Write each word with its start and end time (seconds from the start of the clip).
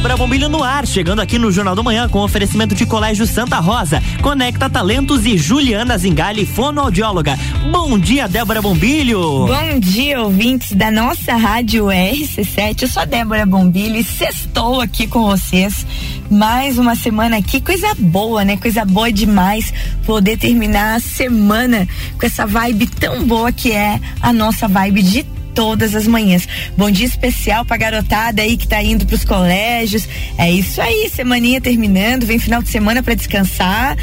Débora 0.00 0.16
Bombilho 0.16 0.48
no 0.48 0.64
ar, 0.64 0.86
chegando 0.86 1.20
aqui 1.20 1.38
no 1.38 1.52
Jornal 1.52 1.76
do 1.76 1.84
Manhã 1.84 2.08
com 2.08 2.20
oferecimento 2.20 2.74
de 2.74 2.86
Colégio 2.86 3.26
Santa 3.26 3.58
Rosa, 3.58 4.02
Conecta 4.22 4.70
Talentos 4.70 5.26
e 5.26 5.36
Juliana 5.36 5.98
Zingali, 5.98 6.46
fonoaudióloga. 6.46 7.38
Bom 7.70 7.98
dia, 7.98 8.26
Débora 8.26 8.62
Bombilho. 8.62 9.20
Bom 9.46 9.78
dia, 9.78 10.22
ouvintes 10.22 10.72
da 10.72 10.90
nossa 10.90 11.36
rádio 11.36 11.88
RC7. 11.88 12.80
Eu 12.80 12.88
sou 12.88 13.02
a 13.02 13.04
Débora 13.04 13.44
Bombilho 13.44 13.96
e 13.96 14.02
sextou 14.02 14.80
aqui 14.80 15.06
com 15.06 15.24
vocês. 15.24 15.86
Mais 16.30 16.78
uma 16.78 16.96
semana 16.96 17.36
aqui, 17.36 17.60
coisa 17.60 17.94
boa, 17.98 18.42
né? 18.42 18.56
Coisa 18.56 18.86
boa 18.86 19.12
demais 19.12 19.70
poder 20.06 20.38
terminar 20.38 20.94
a 20.94 21.00
semana 21.00 21.86
com 22.18 22.24
essa 22.24 22.46
vibe 22.46 22.86
tão 22.86 23.26
boa 23.26 23.52
que 23.52 23.70
é 23.72 24.00
a 24.22 24.32
nossa 24.32 24.66
vibe 24.66 25.02
de 25.02 25.39
todas 25.54 25.94
as 25.94 26.06
manhãs. 26.06 26.46
Bom 26.76 26.90
dia 26.90 27.06
especial 27.06 27.64
pra 27.64 27.76
garotada 27.76 28.42
aí 28.42 28.56
que 28.56 28.66
tá 28.66 28.82
indo 28.82 29.06
pros 29.06 29.24
colégios. 29.24 30.08
É 30.38 30.50
isso 30.50 30.80
aí, 30.80 31.10
semaninha 31.14 31.60
terminando, 31.60 32.26
vem 32.26 32.38
final 32.38 32.62
de 32.62 32.68
semana 32.68 33.02
para 33.02 33.14
descansar 33.14 33.96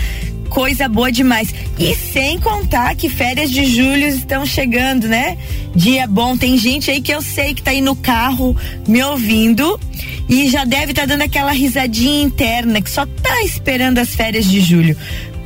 coisa 0.47 0.87
boa 0.87 1.11
demais. 1.11 1.53
E 1.77 1.93
sem 1.95 2.39
contar 2.39 2.95
que 2.95 3.09
férias 3.09 3.51
de 3.51 3.65
julho 3.65 4.07
estão 4.07 4.45
chegando, 4.45 5.07
né? 5.07 5.37
Dia 5.75 6.07
bom. 6.07 6.37
Tem 6.37 6.57
gente 6.57 6.89
aí 6.89 7.01
que 7.01 7.13
eu 7.13 7.21
sei 7.21 7.53
que 7.53 7.61
tá 7.61 7.71
aí 7.71 7.81
no 7.81 7.95
carro 7.95 8.55
me 8.87 9.03
ouvindo 9.03 9.79
e 10.27 10.49
já 10.49 10.65
deve 10.65 10.91
estar 10.91 11.03
tá 11.03 11.07
dando 11.07 11.21
aquela 11.21 11.51
risadinha 11.51 12.23
interna 12.23 12.81
que 12.81 12.89
só 12.89 13.05
tá 13.05 13.43
esperando 13.43 13.99
as 13.99 14.15
férias 14.15 14.45
de 14.45 14.59
julho 14.59 14.97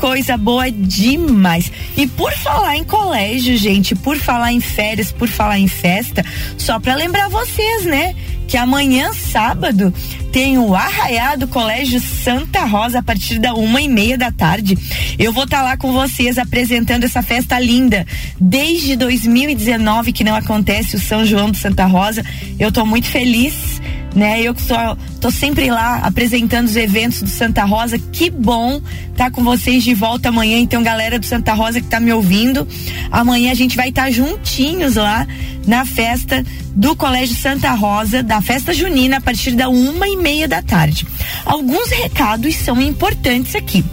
coisa 0.01 0.35
boa 0.35 0.71
demais. 0.71 1.71
E 1.95 2.07
por 2.07 2.33
falar 2.33 2.75
em 2.75 2.83
colégio, 2.83 3.55
gente, 3.55 3.93
por 3.93 4.17
falar 4.17 4.51
em 4.51 4.59
férias, 4.59 5.11
por 5.11 5.27
falar 5.27 5.59
em 5.59 5.67
festa, 5.67 6.25
só 6.57 6.79
para 6.79 6.95
lembrar 6.95 7.29
vocês, 7.29 7.85
né? 7.85 8.15
Que 8.47 8.57
amanhã, 8.57 9.13
sábado, 9.13 9.93
tem 10.31 10.57
o 10.57 10.73
Arraiado 10.73 11.47
Colégio 11.47 12.01
Santa 12.01 12.65
Rosa 12.65 12.99
a 12.99 13.03
partir 13.03 13.37
da 13.37 13.53
uma 13.53 13.79
e 13.79 13.87
meia 13.87 14.17
da 14.17 14.31
tarde. 14.31 14.75
Eu 15.19 15.31
vou 15.31 15.43
estar 15.43 15.57
tá 15.57 15.63
lá 15.63 15.77
com 15.77 15.93
vocês 15.93 16.39
apresentando 16.39 17.03
essa 17.03 17.21
festa 17.21 17.59
linda. 17.59 18.05
Desde 18.39 18.95
2019 18.95 20.11
que 20.11 20.23
não 20.23 20.35
acontece 20.35 20.95
o 20.95 20.99
São 20.99 21.23
João 21.23 21.51
do 21.51 21.57
Santa 21.57 21.85
Rosa. 21.85 22.25
Eu 22.59 22.71
tô 22.71 22.85
muito 22.87 23.07
feliz 23.07 23.79
né? 24.15 24.41
Eu 24.41 24.53
que 24.53 24.61
só 24.61 24.97
tô 25.19 25.31
sempre 25.31 25.69
lá 25.69 25.97
apresentando 25.97 26.65
os 26.65 26.75
eventos 26.75 27.21
do 27.21 27.29
Santa 27.29 27.63
Rosa. 27.63 27.97
Que 27.97 28.29
bom 28.29 28.81
estar 29.11 29.25
tá 29.25 29.31
com 29.31 29.43
vocês 29.43 29.83
de 29.83 29.93
volta 29.93 30.29
amanhã. 30.29 30.57
Então, 30.57 30.83
galera 30.83 31.19
do 31.19 31.25
Santa 31.25 31.53
Rosa 31.53 31.81
que 31.81 31.87
tá 31.87 31.99
me 31.99 32.11
ouvindo, 32.11 32.67
amanhã 33.11 33.51
a 33.51 33.55
gente 33.55 33.75
vai 33.75 33.89
estar 33.89 34.03
tá 34.03 34.11
juntinhos 34.11 34.95
lá 34.95 35.27
na 35.65 35.85
festa 35.85 36.43
do 36.75 36.95
Colégio 36.95 37.35
Santa 37.35 37.71
Rosa, 37.71 38.23
da 38.23 38.41
festa 38.41 38.73
junina, 38.73 39.17
a 39.17 39.21
partir 39.21 39.51
da 39.51 39.69
uma 39.69 40.07
e 40.07 40.17
meia 40.17 40.47
da 40.47 40.61
tarde. 40.61 41.05
Alguns 41.45 41.89
recados 41.89 42.55
são 42.55 42.81
importantes 42.81 43.55
aqui. 43.55 43.83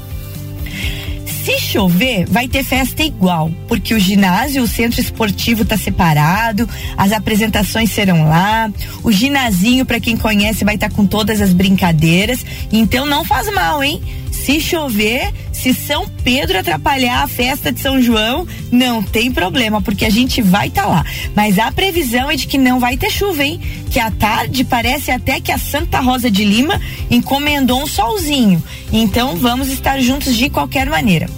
Se 1.48 1.58
chover, 1.60 2.26
vai 2.28 2.46
ter 2.46 2.62
festa 2.62 3.02
igual, 3.02 3.50
porque 3.66 3.94
o 3.94 3.98
ginásio, 3.98 4.62
o 4.62 4.68
centro 4.68 5.00
esportivo 5.00 5.64
tá 5.64 5.78
separado, 5.78 6.68
as 6.94 7.10
apresentações 7.10 7.90
serão 7.90 8.28
lá, 8.28 8.70
o 9.02 9.10
ginazinho, 9.10 9.86
para 9.86 9.98
quem 9.98 10.14
conhece, 10.14 10.62
vai 10.62 10.74
estar 10.74 10.90
tá 10.90 10.94
com 10.94 11.06
todas 11.06 11.40
as 11.40 11.54
brincadeiras. 11.54 12.44
Então 12.70 13.06
não 13.06 13.24
faz 13.24 13.50
mal, 13.50 13.82
hein? 13.82 14.02
Se 14.30 14.60
chover, 14.60 15.32
se 15.58 15.74
São 15.74 16.08
Pedro 16.22 16.58
atrapalhar 16.58 17.22
a 17.22 17.28
festa 17.28 17.72
de 17.72 17.80
São 17.80 18.00
João, 18.00 18.46
não 18.70 19.02
tem 19.02 19.32
problema, 19.32 19.82
porque 19.82 20.04
a 20.04 20.10
gente 20.10 20.40
vai 20.40 20.68
estar 20.68 20.82
tá 20.82 20.88
lá. 20.88 21.04
Mas 21.34 21.58
a 21.58 21.72
previsão 21.72 22.30
é 22.30 22.36
de 22.36 22.46
que 22.46 22.56
não 22.56 22.78
vai 22.78 22.96
ter 22.96 23.10
chuva, 23.10 23.44
hein? 23.44 23.60
Que 23.90 23.98
à 23.98 24.10
tarde 24.10 24.62
parece 24.62 25.10
até 25.10 25.40
que 25.40 25.50
a 25.50 25.58
Santa 25.58 25.98
Rosa 26.00 26.30
de 26.30 26.44
Lima 26.44 26.80
encomendou 27.10 27.82
um 27.82 27.86
solzinho. 27.86 28.62
Então 28.92 29.36
vamos 29.36 29.68
estar 29.68 30.00
juntos 30.00 30.36
de 30.36 30.48
qualquer 30.48 30.88
maneira. 30.88 31.28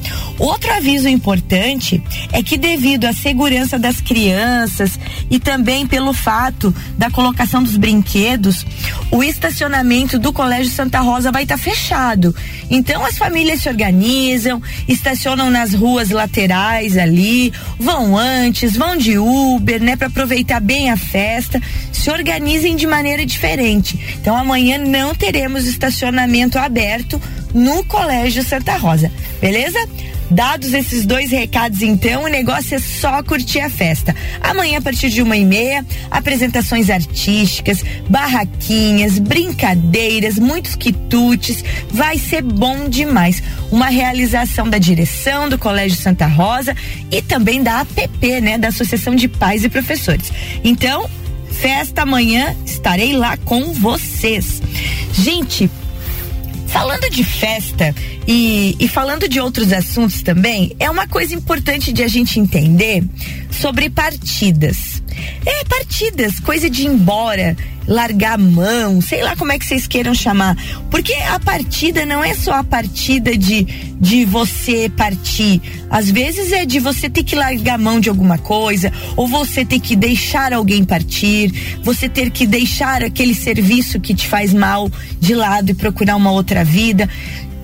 Outro 0.41 0.73
aviso 0.73 1.07
importante 1.07 2.03
é 2.33 2.43
que 2.43 2.57
devido 2.57 3.05
à 3.05 3.13
segurança 3.13 3.79
das 3.79 4.01
crianças 4.01 4.99
e 5.31 5.39
também 5.39 5.87
pelo 5.87 6.15
fato 6.15 6.75
da 6.97 7.11
colocação 7.11 7.63
dos 7.63 7.77
brinquedos, 7.77 8.65
o 9.11 9.23
estacionamento 9.23 10.19
do 10.19 10.33
Colégio 10.33 10.73
Santa 10.73 11.01
Rosa 11.01 11.31
vai 11.31 11.43
estar 11.43 11.59
tá 11.59 11.63
fechado. 11.63 12.35
Então 12.71 13.05
as 13.05 13.19
famílias 13.19 13.61
se 13.61 13.69
organizam, 13.69 14.10
estacionam 14.89 15.51
nas 15.51 15.75
ruas 15.75 16.11
laterais 16.11 16.97
ali, 16.97 17.53
vão 17.79 18.17
antes, 18.17 18.77
vão 18.77 18.97
de 18.97 19.19
Uber, 19.19 19.83
né, 19.83 19.97
para 19.97 20.09
aproveitar 20.09 20.61
bem 20.61 20.91
a 20.91 20.97
festa, 20.97 21.61
se 21.93 22.11
organizem 22.11 22.77
de 22.77 22.87
maneira 22.87 23.25
diferente. 23.25 23.99
Então 24.21 24.37
amanhã 24.37 24.79
não 24.79 25.15
teremos 25.15 25.67
estacionamento 25.67 26.59
aberto 26.59 27.21
no 27.55 27.85
Colégio 27.85 28.43
Santa 28.45 28.77
Rosa, 28.77 29.11
beleza? 29.41 29.79
Dados 30.31 30.73
esses 30.73 31.05
dois 31.05 31.31
recados, 31.31 31.83
então, 31.83 32.25
o 32.25 32.29
negócio 32.29 32.77
é 32.77 32.79
só 32.79 33.23
curtir 33.23 33.61
a 33.61 33.69
festa. 33.69 34.15
Amanhã, 34.41 34.79
a 34.79 34.83
partir 34.83 35.11
de 35.11 35.23
uma 35.23 35.37
e 35.37 35.45
meia, 35.45 35.85
apresentações 36.11 36.89
artísticas, 36.89 37.83
barraquinhas, 38.09 39.19
brincadeiras, 39.19 40.39
muitos 40.39 40.77
quitutes. 40.77 41.65
Vai 41.91 42.19
ser 42.19 42.43
bom 42.43 42.89
demais. 42.89 43.43
Uma 43.73 43.87
realização 43.87 44.69
da 44.69 44.79
direção 44.79 45.49
do 45.49 45.59
Colégio 45.59 46.01
Santa 46.01 46.27
Rosa 46.27 46.77
e 47.11 47.21
também 47.21 47.63
da 47.63 47.81
APP, 47.81 48.41
né? 48.41 48.59
Da 48.59 48.69
Associação 48.69 49.15
de 49.15 49.29
Pais 49.29 49.65
e 49.65 49.69
Professores. 49.69 50.33
Então, 50.63 51.09
festa 51.51 52.03
amanhã, 52.03 52.57
estarei 52.65 53.13
lá 53.15 53.37
com 53.37 53.73
vocês. 53.73 54.63
Gente, 55.13 55.71
Falando 56.71 57.11
de 57.11 57.25
festa 57.25 57.95
e, 58.27 58.77
e, 58.79 58.87
falando 58.87 59.29
de 59.29 59.41
outros 59.41 59.73
assuntos 59.73 60.23
também, 60.23 60.75
é 60.79 60.89
uma 60.89 61.07
coisa 61.07 61.35
importante 61.35 61.93
de 61.93 62.03
a 62.03 62.09
gente 62.09 62.39
entender 62.39 63.05
sobre 63.51 63.91
partidas. 63.91 65.00
É, 65.45 65.65
partidas, 65.65 66.39
coisa 66.41 66.69
de 66.69 66.83
ir 66.83 66.87
embora, 66.87 67.57
largar 67.87 68.35
a 68.35 68.39
mão, 68.39 69.01
sei 69.01 69.23
lá 69.23 69.35
como 69.35 69.53
é 69.53 69.59
que 69.59 69.65
vocês 69.65 69.87
queiram 69.87 70.15
chamar. 70.15 70.57
Porque 70.91 71.13
a 71.15 71.39
partida 71.39 72.07
não 72.07 72.23
é 72.23 72.35
só 72.35 72.53
a 72.55 72.65
partida 72.65 73.37
de, 73.37 73.65
de 73.99 74.25
você 74.25 74.89
partir. 74.89 75.61
Às 75.91 76.11
vezes 76.11 76.53
é 76.53 76.65
de 76.65 76.79
você 76.79 77.11
ter 77.11 77.25
que 77.25 77.35
largar 77.35 77.75
a 77.75 77.79
mão 77.79 77.99
de 77.99 78.09
alguma 78.09 78.39
coisa, 78.39 78.93
ou 79.17 79.27
você 79.27 79.65
ter 79.65 79.81
que 79.81 79.97
deixar 79.97 80.53
alguém 80.53 80.85
partir, 80.85 81.81
você 81.83 82.09
ter 82.09 82.31
que 82.31 82.47
deixar 82.47 83.03
aquele 83.03 83.35
serviço 83.35 83.99
que 84.01 84.15
te 84.15 84.29
faz 84.29 84.53
mal 84.53 84.91
de 85.19 85.35
lado 85.35 85.71
e 85.71 85.75
procurar 85.75 86.17
uma 86.17 86.31
outra 86.31 86.65
vida 86.65 87.09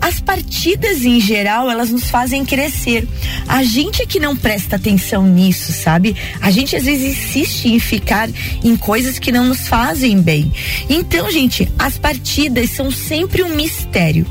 as 0.01 0.21
partidas 0.21 1.05
em 1.05 1.21
geral, 1.21 1.71
elas 1.71 1.91
nos 1.91 2.09
fazem 2.11 2.45
crescer. 2.45 3.09
A 3.49 3.63
gente 3.63 4.03
é 4.03 4.07
que 4.07 4.21
não 4.21 4.37
presta 4.37 4.77
atenção 4.77 5.27
nisso, 5.27 5.73
sabe? 5.73 6.17
A 6.41 6.51
gente 6.51 6.77
às 6.77 6.85
vezes 6.85 7.17
insiste 7.17 7.67
em 7.67 7.79
ficar 7.79 8.29
em 8.63 8.77
coisas 8.77 9.19
que 9.19 9.33
não 9.33 9.47
nos 9.47 9.69
fazem 9.69 10.21
bem. 10.21 10.53
Então, 10.89 11.31
gente, 11.31 11.71
as 11.79 11.99
partidas 11.99 12.71
são 12.71 12.91
sempre 12.91 13.43
um 13.43 13.55
mistério. 13.55 14.27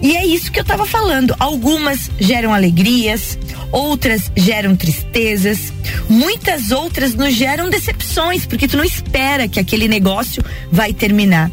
E 0.00 0.16
é 0.16 0.24
isso 0.24 0.52
que 0.52 0.60
eu 0.60 0.64
tava 0.64 0.86
falando. 0.86 1.34
Algumas 1.38 2.10
geram 2.18 2.54
alegrias, 2.54 3.38
outras 3.72 4.30
geram 4.36 4.76
tristezas, 4.76 5.72
muitas 6.08 6.70
outras 6.70 7.14
nos 7.14 7.34
geram 7.34 7.68
decepções, 7.68 8.46
porque 8.46 8.68
tu 8.68 8.76
não 8.76 8.84
espera 8.84 9.48
que 9.48 9.58
aquele 9.58 9.88
negócio 9.88 10.42
vai 10.70 10.92
terminar. 10.92 11.50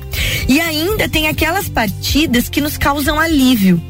E 0.48 0.60
ainda 0.60 1.10
tem 1.10 1.28
aquelas 1.28 1.68
partidas 1.68 2.50
que 2.50 2.62
nos 2.62 2.78
causam 2.78 3.20
alívio. 3.20 3.82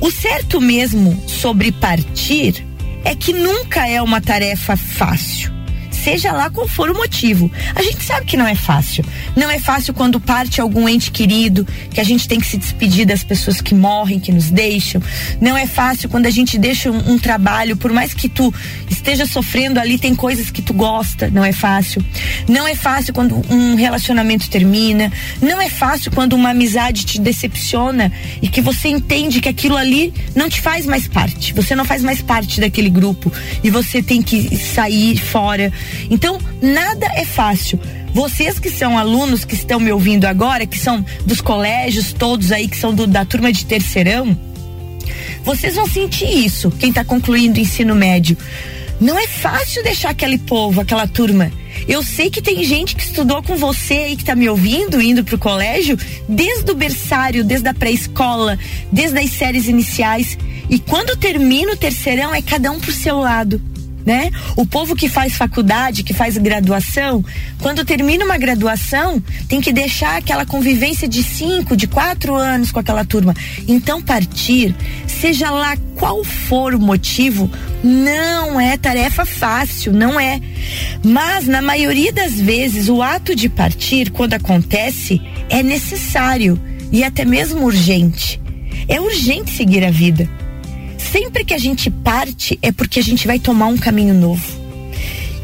O 0.00 0.10
certo 0.10 0.60
mesmo 0.60 1.20
sobre 1.26 1.72
partir 1.72 2.64
é 3.04 3.14
que 3.14 3.32
nunca 3.32 3.86
é 3.88 4.00
uma 4.00 4.20
tarefa 4.20 4.76
fácil 4.76 5.61
seja 6.02 6.32
lá 6.32 6.50
qual 6.50 6.66
for 6.66 6.90
o 6.90 6.94
motivo. 6.94 7.50
A 7.74 7.82
gente 7.82 8.02
sabe 8.02 8.26
que 8.26 8.36
não 8.36 8.46
é 8.46 8.54
fácil. 8.54 9.04
Não 9.36 9.50
é 9.50 9.58
fácil 9.58 9.94
quando 9.94 10.18
parte 10.20 10.60
algum 10.60 10.88
ente 10.88 11.10
querido, 11.10 11.66
que 11.90 12.00
a 12.00 12.04
gente 12.04 12.26
tem 12.26 12.40
que 12.40 12.46
se 12.46 12.56
despedir 12.56 13.06
das 13.06 13.22
pessoas 13.22 13.60
que 13.60 13.74
morrem, 13.74 14.18
que 14.18 14.32
nos 14.32 14.50
deixam. 14.50 15.00
Não 15.40 15.56
é 15.56 15.66
fácil 15.66 16.08
quando 16.08 16.26
a 16.26 16.30
gente 16.30 16.58
deixa 16.58 16.90
um, 16.90 17.12
um 17.12 17.18
trabalho, 17.18 17.76
por 17.76 17.92
mais 17.92 18.12
que 18.12 18.28
tu 18.28 18.52
esteja 18.90 19.26
sofrendo 19.26 19.78
ali, 19.78 19.98
tem 19.98 20.14
coisas 20.14 20.50
que 20.50 20.60
tu 20.60 20.72
gosta, 20.74 21.30
não 21.30 21.44
é 21.44 21.52
fácil. 21.52 22.04
Não 22.48 22.66
é 22.66 22.74
fácil 22.74 23.14
quando 23.14 23.40
um 23.50 23.74
relacionamento 23.74 24.50
termina. 24.50 25.12
Não 25.40 25.60
é 25.60 25.68
fácil 25.68 26.10
quando 26.10 26.34
uma 26.34 26.50
amizade 26.50 27.04
te 27.04 27.20
decepciona 27.20 28.12
e 28.40 28.48
que 28.48 28.60
você 28.60 28.88
entende 28.88 29.40
que 29.40 29.48
aquilo 29.48 29.76
ali 29.76 30.12
não 30.34 30.48
te 30.48 30.60
faz 30.60 30.84
mais 30.84 31.06
parte. 31.06 31.52
Você 31.54 31.74
não 31.74 31.84
faz 31.84 32.02
mais 32.02 32.20
parte 32.20 32.60
daquele 32.60 32.90
grupo 32.90 33.32
e 33.62 33.70
você 33.70 34.02
tem 34.02 34.20
que 34.20 34.56
sair 34.56 35.16
fora 35.16 35.72
então, 36.10 36.38
nada 36.60 37.06
é 37.14 37.24
fácil. 37.24 37.78
Vocês 38.12 38.58
que 38.58 38.70
são 38.70 38.98
alunos 38.98 39.44
que 39.44 39.54
estão 39.54 39.80
me 39.80 39.90
ouvindo 39.90 40.26
agora, 40.26 40.66
que 40.66 40.78
são 40.78 41.04
dos 41.24 41.40
colégios 41.40 42.12
todos 42.12 42.52
aí, 42.52 42.68
que 42.68 42.76
são 42.76 42.94
do, 42.94 43.06
da 43.06 43.24
turma 43.24 43.50
de 43.52 43.64
terceirão, 43.64 44.36
vocês 45.44 45.74
vão 45.74 45.86
sentir 45.86 46.28
isso, 46.28 46.70
quem 46.70 46.90
está 46.90 47.04
concluindo 47.04 47.58
o 47.58 47.62
ensino 47.62 47.94
médio. 47.94 48.36
Não 49.00 49.18
é 49.18 49.26
fácil 49.26 49.82
deixar 49.82 50.10
aquele 50.10 50.38
povo, 50.38 50.80
aquela 50.80 51.08
turma. 51.08 51.50
Eu 51.88 52.02
sei 52.04 52.30
que 52.30 52.40
tem 52.40 52.62
gente 52.62 52.94
que 52.94 53.02
estudou 53.02 53.42
com 53.42 53.56
você 53.56 53.94
aí 53.94 54.16
que 54.16 54.24
tá 54.24 54.36
me 54.36 54.48
ouvindo, 54.48 55.02
indo 55.02 55.24
pro 55.24 55.38
colégio, 55.38 55.98
desde 56.28 56.70
o 56.70 56.74
berçário, 56.74 57.42
desde 57.42 57.68
a 57.68 57.74
pré-escola, 57.74 58.56
desde 58.92 59.18
as 59.18 59.30
séries 59.30 59.66
iniciais. 59.66 60.38
E 60.70 60.78
quando 60.78 61.16
termina 61.16 61.72
o 61.72 61.76
terceirão, 61.76 62.32
é 62.32 62.40
cada 62.40 62.70
um 62.70 62.78
pro 62.78 62.92
seu 62.92 63.18
lado 63.18 63.60
né? 64.04 64.30
O 64.56 64.66
povo 64.66 64.94
que 64.94 65.08
faz 65.08 65.34
faculdade, 65.34 66.02
que 66.02 66.12
faz 66.12 66.36
graduação, 66.36 67.24
quando 67.60 67.84
termina 67.84 68.24
uma 68.24 68.38
graduação, 68.38 69.22
tem 69.48 69.60
que 69.60 69.72
deixar 69.72 70.16
aquela 70.16 70.44
convivência 70.44 71.08
de 71.08 71.22
cinco, 71.22 71.76
de 71.76 71.86
quatro 71.86 72.34
anos 72.34 72.72
com 72.72 72.80
aquela 72.80 73.04
turma. 73.04 73.34
Então, 73.66 74.02
partir, 74.02 74.74
seja 75.06 75.50
lá 75.50 75.76
qual 75.96 76.24
for 76.24 76.74
o 76.74 76.80
motivo, 76.80 77.50
não 77.82 78.60
é 78.60 78.76
tarefa 78.76 79.24
fácil, 79.24 79.92
não 79.92 80.18
é. 80.18 80.40
Mas, 81.04 81.46
na 81.46 81.62
maioria 81.62 82.12
das 82.12 82.32
vezes, 82.32 82.88
o 82.88 83.02
ato 83.02 83.34
de 83.34 83.48
partir, 83.48 84.10
quando 84.10 84.34
acontece, 84.34 85.20
é 85.48 85.62
necessário 85.62 86.60
e 86.90 87.04
até 87.04 87.24
mesmo 87.24 87.64
urgente. 87.64 88.40
É 88.88 89.00
urgente 89.00 89.50
seguir 89.50 89.84
a 89.84 89.90
vida 89.90 90.28
sempre 91.12 91.44
que 91.44 91.52
a 91.52 91.58
gente 91.58 91.90
parte 91.90 92.58
é 92.62 92.72
porque 92.72 92.98
a 92.98 93.02
gente 93.02 93.26
vai 93.26 93.38
tomar 93.38 93.66
um 93.66 93.76
caminho 93.76 94.14
novo. 94.14 94.62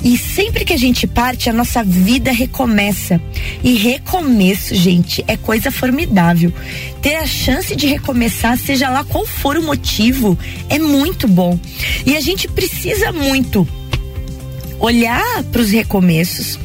E 0.03 0.17
sempre 0.17 0.65
que 0.65 0.73
a 0.73 0.77
gente 0.79 1.07
parte, 1.07 1.51
a 1.51 1.53
nossa 1.53 1.83
vida 1.83 2.33
recomeça. 2.33 3.21
E 3.63 3.75
recomeço, 3.75 4.75
gente, 4.75 5.23
é 5.27 5.37
coisa 5.37 5.71
formidável. 5.71 6.53
Ter 7.03 7.17
a 7.17 7.27
chance 7.27 7.77
de 7.77 7.87
recomeçar, 7.87 8.57
seja 8.57 8.89
lá 8.89 9.05
qual 9.05 9.27
for 9.27 9.57
o 9.57 9.63
motivo, 9.63 10.39
é 10.71 10.79
muito 10.79 11.29
bom. 11.29 11.59
E 12.07 12.17
a 12.17 12.21
gente 12.21 12.49
precisa 12.49 13.13
muito 13.13 13.67
olhar 14.79 15.43
para 15.45 15.61
os 15.61 15.71
recomeços, 15.71 16.59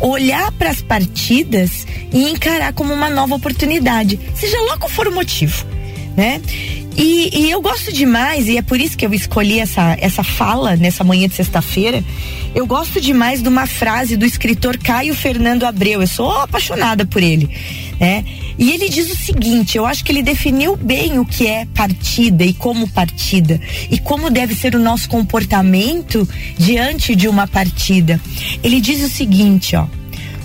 olhar 0.00 0.50
para 0.52 0.70
as 0.70 0.82
partidas 0.82 1.86
e 2.12 2.28
encarar 2.28 2.72
como 2.72 2.92
uma 2.92 3.08
nova 3.08 3.36
oportunidade, 3.36 4.18
seja 4.34 4.60
lá 4.62 4.76
qual 4.76 4.90
for 4.90 5.06
o 5.06 5.14
motivo, 5.14 5.64
né? 6.16 6.42
E, 6.96 7.30
e, 7.32 7.50
eu 7.50 7.62
gosto 7.62 7.92
demais, 7.92 8.48
e 8.48 8.56
é 8.56 8.62
por 8.62 8.80
isso 8.80 8.96
que 8.96 9.06
eu 9.06 9.14
escolhi 9.14 9.58
essa, 9.60 9.96
essa 10.00 10.24
fala 10.24 10.76
nessa 10.76 11.04
manhã 11.04 11.28
de 11.28 11.34
sexta-feira. 11.34 12.04
Eu 12.54 12.66
gosto 12.66 13.00
demais 13.00 13.42
de 13.42 13.48
uma 13.48 13.66
frase 13.66 14.16
do 14.16 14.26
escritor 14.26 14.76
Caio 14.76 15.14
Fernando 15.14 15.64
Abreu. 15.64 16.00
Eu 16.00 16.06
sou 16.06 16.30
apaixonada 16.30 17.06
por 17.06 17.22
ele, 17.22 17.48
né? 17.98 18.24
E 18.58 18.72
ele 18.72 18.88
diz 18.88 19.10
o 19.10 19.16
seguinte: 19.16 19.78
eu 19.78 19.86
acho 19.86 20.04
que 20.04 20.10
ele 20.10 20.22
definiu 20.22 20.76
bem 20.76 21.18
o 21.18 21.24
que 21.24 21.46
é 21.46 21.64
partida 21.74 22.44
e 22.44 22.52
como 22.52 22.88
partida, 22.88 23.60
e 23.90 23.98
como 23.98 24.28
deve 24.28 24.54
ser 24.54 24.74
o 24.74 24.80
nosso 24.80 25.08
comportamento 25.08 26.28
diante 26.58 27.14
de 27.14 27.28
uma 27.28 27.46
partida. 27.46 28.20
Ele 28.62 28.80
diz 28.80 29.02
o 29.02 29.08
seguinte: 29.08 29.76
ó, 29.76 29.86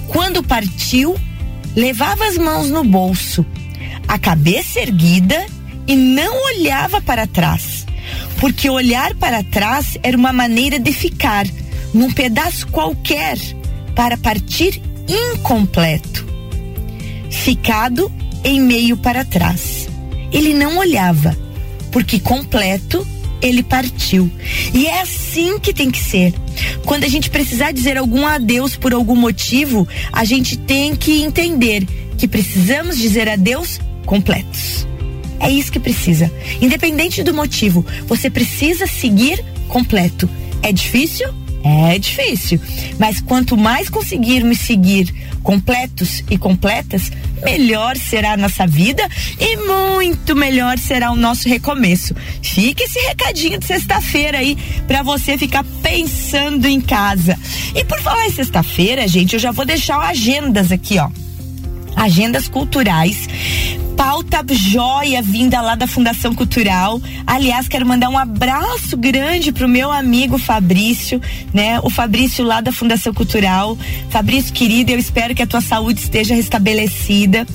quando 0.07 0.43
partiu, 0.43 1.15
levava 1.75 2.25
as 2.25 2.37
mãos 2.37 2.69
no 2.69 2.83
bolso, 2.83 3.45
a 4.07 4.19
cabeça 4.19 4.79
erguida 4.79 5.45
e 5.87 5.95
não 5.95 6.45
olhava 6.45 7.01
para 7.01 7.27
trás, 7.27 7.85
porque 8.39 8.69
olhar 8.69 9.13
para 9.15 9.43
trás 9.43 9.97
era 10.03 10.17
uma 10.17 10.33
maneira 10.33 10.79
de 10.79 10.91
ficar 10.91 11.45
num 11.93 12.11
pedaço 12.11 12.67
qualquer 12.67 13.37
para 13.95 14.17
partir 14.17 14.81
incompleto, 15.07 16.25
ficado 17.29 18.11
em 18.43 18.59
meio 18.59 18.97
para 18.97 19.23
trás. 19.23 19.87
Ele 20.31 20.53
não 20.53 20.77
olhava, 20.77 21.35
porque 21.91 22.19
completo 22.19 23.05
ele 23.41 23.63
partiu. 23.63 24.29
E 24.73 24.87
é 24.87 25.01
assim 25.01 25.59
que 25.59 25.73
tem 25.73 25.91
que 25.91 25.99
ser. 25.99 26.33
Quando 26.85 27.03
a 27.03 27.07
gente 27.07 27.29
precisar 27.29 27.71
dizer 27.71 27.97
algum 27.97 28.25
adeus 28.25 28.75
por 28.75 28.93
algum 28.93 29.15
motivo, 29.15 29.87
a 30.11 30.25
gente 30.25 30.57
tem 30.57 30.95
que 30.95 31.21
entender 31.21 31.85
que 32.17 32.27
precisamos 32.27 32.97
dizer 32.97 33.29
adeus 33.29 33.79
completos. 34.05 34.87
É 35.39 35.49
isso 35.49 35.71
que 35.71 35.79
precisa. 35.79 36.31
Independente 36.61 37.23
do 37.23 37.33
motivo, 37.33 37.85
você 38.07 38.29
precisa 38.29 38.87
seguir 38.87 39.43
completo. 39.67 40.29
É 40.61 40.71
difícil? 40.71 41.27
É 41.63 41.97
difícil. 41.97 42.61
Mas 42.99 43.19
quanto 43.19 43.57
mais 43.57 43.89
conseguirmos 43.89 44.59
seguir 44.59 45.11
completos 45.41 46.23
e 46.29 46.37
completas, 46.37 47.11
melhor 47.43 47.97
será 47.97 48.33
a 48.33 48.37
nossa 48.37 48.67
vida 48.67 49.07
e 49.39 49.57
muito 49.57 50.35
melhor 50.35 50.77
será 50.77 51.11
o 51.11 51.15
nosso 51.15 51.49
recomeço. 51.49 52.15
Fica 52.41 52.83
esse 52.83 52.99
recadinho 52.99 53.57
de 53.59 53.65
sexta-feira 53.65 54.37
aí 54.37 54.55
para 54.87 55.01
você 55.01 55.39
ficar 55.39 55.63
pensando 55.81 56.67
em 56.67 56.79
casa. 56.79 57.37
E 57.73 57.83
por 57.83 57.99
falar 57.99 58.27
em 58.27 58.31
sexta-feira, 58.31 59.07
gente, 59.07 59.33
eu 59.33 59.39
já 59.39 59.51
vou 59.51 59.65
deixar 59.65 59.99
agendas 59.99 60.71
aqui, 60.71 60.99
ó. 60.99 61.09
Agendas 61.95 62.47
culturais 62.47 63.27
pauta 63.95 64.43
joia 64.53 65.21
vinda 65.21 65.61
lá 65.61 65.75
da 65.75 65.87
Fundação 65.87 66.33
Cultural. 66.33 67.01
Aliás, 67.25 67.67
quero 67.67 67.85
mandar 67.85 68.09
um 68.09 68.17
abraço 68.17 68.97
grande 68.97 69.51
pro 69.51 69.67
meu 69.67 69.91
amigo 69.91 70.37
Fabrício, 70.37 71.21
né? 71.53 71.79
O 71.81 71.89
Fabrício 71.89 72.43
lá 72.43 72.61
da 72.61 72.71
Fundação 72.71 73.13
Cultural. 73.13 73.77
Fabrício, 74.09 74.53
querido, 74.53 74.91
eu 74.91 74.99
espero 74.99 75.33
que 75.33 75.41
a 75.41 75.47
tua 75.47 75.61
saúde 75.61 75.99
esteja 75.99 76.35
restabelecida. 76.35 77.47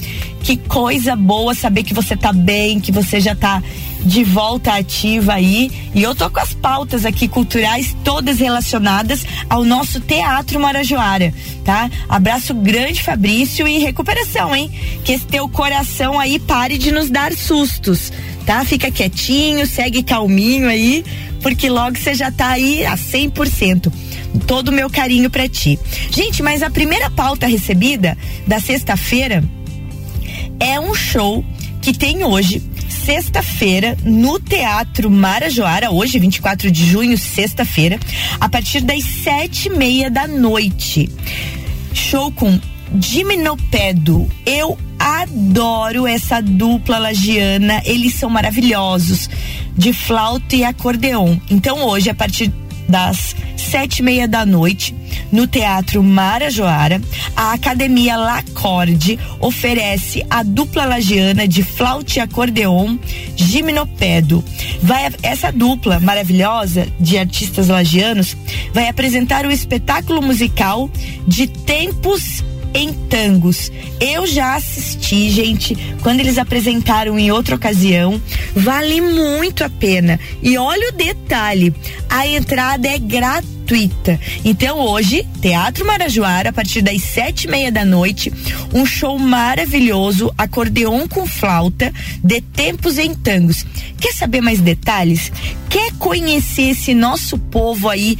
Que 0.43 0.57
coisa 0.57 1.15
boa 1.15 1.55
saber 1.55 1.83
que 1.85 1.95
você 1.95 2.17
tá 2.17 2.33
bem, 2.33 2.81
que 2.81 2.91
você 2.91 3.21
já 3.21 3.35
tá 3.35 3.63
de 4.05 4.25
volta 4.25 4.75
ativa 4.75 5.35
aí. 5.35 5.71
E 5.95 6.03
eu 6.03 6.15
tô 6.15 6.31
com 6.31 6.41
as 6.41 6.55
pautas 6.55 7.05
aqui 7.05 7.29
culturais 7.29 7.97
todas 8.05 8.39
relacionadas 8.39 9.25
ao 9.49 9.65
nosso 9.65 10.01
Teatro 10.01 10.61
Marajoara, 10.61 11.33
tá? 11.65 11.91
Abraço 12.09 12.55
grande, 12.55 13.03
Fabrício, 13.03 13.67
e 13.67 13.79
recuperação, 13.79 14.55
hein? 14.55 14.71
Que 15.05 15.13
esse 15.13 15.27
teu 15.27 15.49
coração 15.49 16.19
aí 16.19 16.39
pare 16.39 16.79
de 16.79 16.91
nos 16.93 17.11
dar 17.11 17.33
sustos, 17.33 18.13
tá? 18.47 18.65
Fica 18.65 18.91
quietinho, 18.91 19.67
segue 19.67 20.03
calminho 20.03 20.69
aí, 20.69 21.05
porque 21.43 21.69
logo 21.69 21.99
você 21.99 22.15
já 22.15 22.31
tá 22.31 22.49
aí 22.49 22.85
a 22.85 22.97
100%. 22.97 23.93
Todo 24.47 24.69
o 24.69 24.73
meu 24.73 24.89
carinho 24.89 25.29
para 25.29 25.49
ti. 25.49 25.79
Gente, 26.11 26.43
mas 26.43 26.63
a 26.63 26.71
primeira 26.71 27.11
pauta 27.11 27.47
recebida 27.47 28.17
da 28.47 28.61
sexta-feira 28.61 29.43
é 30.61 30.79
um 30.79 30.95
show 30.95 31.45
que 31.81 31.93
tem 31.93 32.25
hoje 32.25 32.63
sexta-feira, 32.91 33.97
no 34.05 34.39
Teatro 34.39 35.11
Marajoara, 35.11 35.91
hoje, 35.91 36.19
24 36.19 36.71
de 36.71 36.85
junho, 36.87 37.17
sexta-feira, 37.17 37.99
a 38.41 38.49
partir 38.49 38.81
das 38.81 39.05
sete 39.05 39.69
e 39.69 39.71
meia 39.71 40.11
da 40.11 40.27
noite. 40.27 41.09
Show 41.93 42.31
com 42.33 42.59
Diminopedo. 42.93 44.29
Eu 44.45 44.77
adoro 44.99 46.07
essa 46.07 46.43
dupla 46.43 46.99
lagiana, 46.99 47.81
eles 47.85 48.15
são 48.15 48.29
maravilhosos, 48.29 49.31
de 49.77 49.93
flauta 49.93 50.57
e 50.57 50.65
acordeon. 50.65 51.39
Então 51.49 51.85
hoje, 51.85 52.11
a 52.11 52.15
partir 52.15 52.53
das 52.91 53.35
sete 53.57 54.01
e 54.01 54.03
meia 54.03 54.27
da 54.27 54.45
noite, 54.45 54.95
no 55.31 55.47
Teatro 55.47 56.03
Marajoara, 56.03 57.01
a 57.37 57.53
Academia 57.53 58.17
Lacorde 58.17 59.19
oferece 59.39 60.27
a 60.29 60.43
dupla 60.43 60.85
lagiana 60.85 61.47
de 61.47 61.63
flauta 61.63 62.19
e 62.19 62.21
acordeon 62.21 62.99
Gimnopedo. 63.37 64.45
Vai, 64.83 65.11
essa 65.23 65.53
dupla 65.53 66.01
maravilhosa 66.01 66.89
de 66.99 67.17
artistas 67.17 67.69
lagianos 67.69 68.37
vai 68.75 68.89
apresentar 68.89 69.47
o 69.47 69.51
espetáculo 69.51 70.21
musical 70.21 70.91
de 71.27 71.47
Tempos 71.47 72.43
em 72.75 72.93
tangos. 72.93 73.71
Eu 74.01 74.27
já 74.27 74.57
assisti, 74.57 75.31
gente, 75.31 75.77
quando 76.03 76.21
eles 76.21 76.39
apresentaram 76.39 77.19
em 77.19 77.31
outra 77.31 77.57
ocasião. 77.57 78.21
Vale 78.55 79.01
muito 79.01 79.65
a 79.65 79.69
pena. 79.69 80.19
E 80.43 80.57
olha 80.57 80.89
o 80.89 80.93
detalhe: 80.93 81.75
a 82.09 82.27
entrada 82.27 82.89
é 82.89 82.99
gratuita. 82.99 84.19
Então 84.45 84.79
hoje, 84.79 85.27
Teatro 85.41 85.87
Marajoara, 85.87 86.51
a 86.51 86.53
partir 86.53 86.83
das 86.83 87.03
sete 87.03 87.45
e 87.45 87.51
meia 87.51 87.71
da 87.71 87.85
noite, 87.85 88.33
um 88.75 88.85
show 88.85 89.19
maravilhoso, 89.19 90.33
acordeon 90.37 91.07
com 91.07 91.27
flauta, 91.27 91.93
de 92.23 92.41
tempos 92.41 92.99
em 92.99 93.15
tangos. 93.15 93.65
Quer 94.01 94.13
saber 94.13 94.41
mais 94.41 94.61
detalhes? 94.61 95.31
Quer 95.69 95.93
conhecer 95.99 96.71
esse 96.71 96.95
nosso 96.95 97.39
povo 97.39 97.89
aí? 97.89 98.19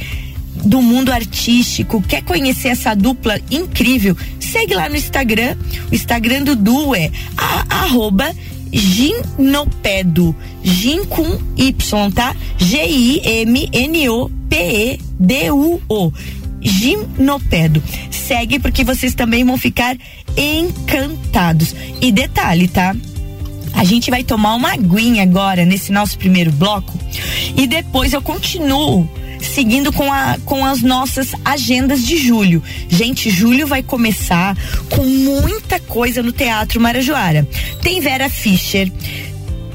Do 0.63 0.81
mundo 0.81 1.11
artístico, 1.11 2.01
quer 2.01 2.23
conhecer 2.23 2.69
essa 2.69 2.95
dupla 2.95 3.39
incrível, 3.49 4.15
segue 4.39 4.73
lá 4.73 4.87
no 4.89 4.95
Instagram. 4.95 5.55
O 5.91 5.95
Instagram 5.95 6.43
do 6.43 6.55
duo 6.55 6.95
é 6.95 7.11
a, 7.37 7.83
arroba 7.83 8.33
Ginopedo. 8.71 10.35
Gin 10.63 11.03
com 11.05 11.37
Y, 11.57 12.11
tá? 12.11 12.35
G-I-M-N-O-P-E-D-U-O. 12.57 13.43
Ginopedo. 16.61 17.83
Segue 18.11 18.59
porque 18.59 18.83
vocês 18.83 19.15
também 19.15 19.43
vão 19.43 19.57
ficar 19.57 19.97
encantados. 20.37 21.75
E 21.99 22.11
detalhe, 22.11 22.67
tá? 22.67 22.95
A 23.73 23.83
gente 23.83 24.11
vai 24.11 24.23
tomar 24.23 24.55
uma 24.55 24.73
aguinha 24.73 25.23
agora 25.23 25.65
nesse 25.65 25.91
nosso 25.91 26.17
primeiro 26.17 26.51
bloco 26.51 26.97
e 27.55 27.65
depois 27.65 28.13
eu 28.13 28.21
continuo 28.21 29.09
seguindo 29.41 29.91
com, 29.91 30.11
a, 30.11 30.37
com 30.45 30.65
as 30.65 30.81
nossas 30.81 31.33
agendas 31.43 32.05
de 32.05 32.17
julho. 32.17 32.63
Gente, 32.89 33.29
julho 33.29 33.67
vai 33.67 33.83
começar 33.83 34.55
com 34.89 35.03
muita 35.03 35.79
coisa 35.79 36.21
no 36.23 36.31
Teatro 36.31 36.79
Marajoara. 36.79 37.47
Tem 37.81 37.99
Vera 37.99 38.29
Fischer, 38.29 38.91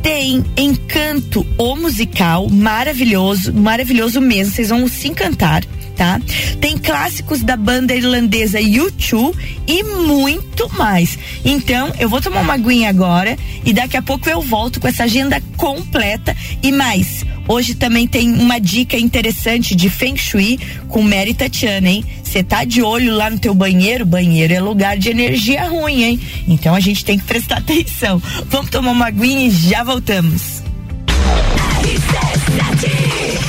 tem 0.02 0.44
Encanto, 0.56 1.46
o 1.58 1.76
musical, 1.76 2.48
maravilhoso, 2.48 3.52
maravilhoso 3.52 4.20
mesmo, 4.20 4.54
vocês 4.54 4.68
vão 4.68 4.86
se 4.88 5.08
encantar 5.08 5.64
tá? 5.96 6.20
Tem 6.60 6.76
clássicos 6.76 7.42
da 7.42 7.56
banda 7.56 7.94
irlandesa 7.94 8.58
U2 8.60 9.34
e 9.66 9.82
muito 9.82 10.68
mais. 10.74 11.18
Então, 11.44 11.92
eu 11.98 12.08
vou 12.08 12.20
tomar 12.20 12.42
uma 12.42 12.54
aguinha 12.54 12.90
agora 12.90 13.36
e 13.64 13.72
daqui 13.72 13.96
a 13.96 14.02
pouco 14.02 14.28
eu 14.28 14.40
volto 14.40 14.78
com 14.78 14.86
essa 14.86 15.04
agenda 15.04 15.42
completa 15.56 16.36
e 16.62 16.70
mais. 16.70 17.24
Hoje 17.48 17.74
também 17.74 18.06
tem 18.06 18.32
uma 18.32 18.58
dica 18.58 18.96
interessante 18.96 19.74
de 19.74 19.88
Feng 19.88 20.16
Shui 20.16 20.58
com 20.88 21.00
Mary 21.02 21.32
Tatiana, 21.32 21.88
hein? 21.88 22.04
Você 22.22 22.42
tá 22.42 22.64
de 22.64 22.82
olho 22.82 23.14
lá 23.14 23.30
no 23.30 23.38
teu 23.38 23.54
banheiro? 23.54 24.04
Banheiro 24.04 24.52
é 24.52 24.60
lugar 24.60 24.98
de 24.98 25.10
energia 25.10 25.68
ruim, 25.68 26.02
hein? 26.02 26.20
Então 26.48 26.74
a 26.74 26.80
gente 26.80 27.04
tem 27.04 27.18
que 27.18 27.24
prestar 27.24 27.58
atenção. 27.66 28.20
Vamos 28.46 28.70
tomar 28.70 28.90
uma 28.90 29.06
aguinha 29.06 29.46
e 29.46 29.50
já 29.50 29.84
voltamos. 29.84 30.62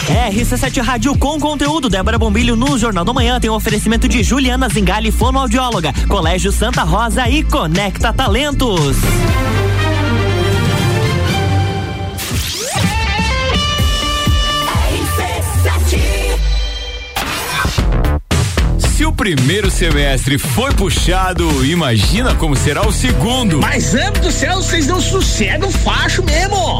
RC7 0.08 0.82
Rádio 0.82 1.18
com 1.18 1.40
conteúdo. 1.40 1.90
Débora 1.90 2.18
Bombilho 2.18 2.56
no 2.56 2.78
Jornal 2.78 3.04
da 3.04 3.12
Manhã 3.12 3.40
tem 3.40 3.50
um 3.50 3.54
oferecimento 3.54 4.08
de 4.08 4.24
Juliana 4.24 4.70
Zingali, 4.70 5.12
fonoaudióloga, 5.12 5.92
Colégio 6.08 6.52
Santa 6.52 6.84
Rosa 6.84 7.30
e 7.30 7.44
Conecta 7.44 8.14
Talentos. 8.14 8.96
Se 18.96 19.06
o 19.06 19.12
primeiro 19.12 19.70
semestre 19.70 20.40
foi 20.40 20.74
puxado, 20.74 21.64
imagina 21.66 22.34
como 22.34 22.56
será 22.56 22.88
o 22.88 22.92
segundo. 22.92 23.60
Mas, 23.60 23.94
amo 23.94 24.20
do 24.20 24.32
céu, 24.32 24.56
vocês 24.56 24.88
não 24.88 25.00
sossegam 25.00 25.70
facho 25.72 26.24
mesmo. 26.24 26.80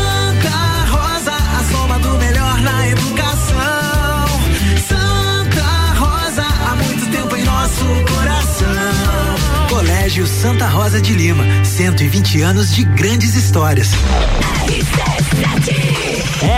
Santa 10.41 10.67
Rosa 10.67 10.99
de 10.99 11.13
Lima, 11.13 11.43
120 11.63 12.41
anos 12.41 12.73
de 12.73 12.83
grandes 12.83 13.35
histórias. 13.35 13.91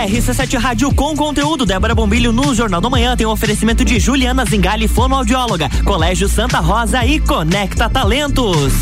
RC7 0.06 0.58
Rádio 0.58 0.90
com 0.94 1.14
conteúdo. 1.14 1.66
Débora 1.66 1.94
Bombilho 1.94 2.32
no 2.32 2.54
Jornal 2.54 2.80
da 2.80 2.88
Manhã 2.88 3.14
tem 3.14 3.26
um 3.26 3.30
oferecimento 3.30 3.84
de 3.84 4.00
Juliana 4.00 4.46
Zingali, 4.46 4.88
fonoaudióloga, 4.88 5.68
Colégio 5.84 6.30
Santa 6.30 6.60
Rosa 6.60 7.04
e 7.04 7.20
Conecta 7.20 7.90
Talentos. 7.90 8.72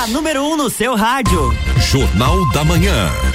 A 0.00 0.06
número 0.06 0.44
1 0.44 0.52
um 0.52 0.56
no 0.56 0.70
seu 0.70 0.94
rádio. 0.94 1.52
Jornal 1.90 2.48
da 2.52 2.64
Manhã. 2.64 3.31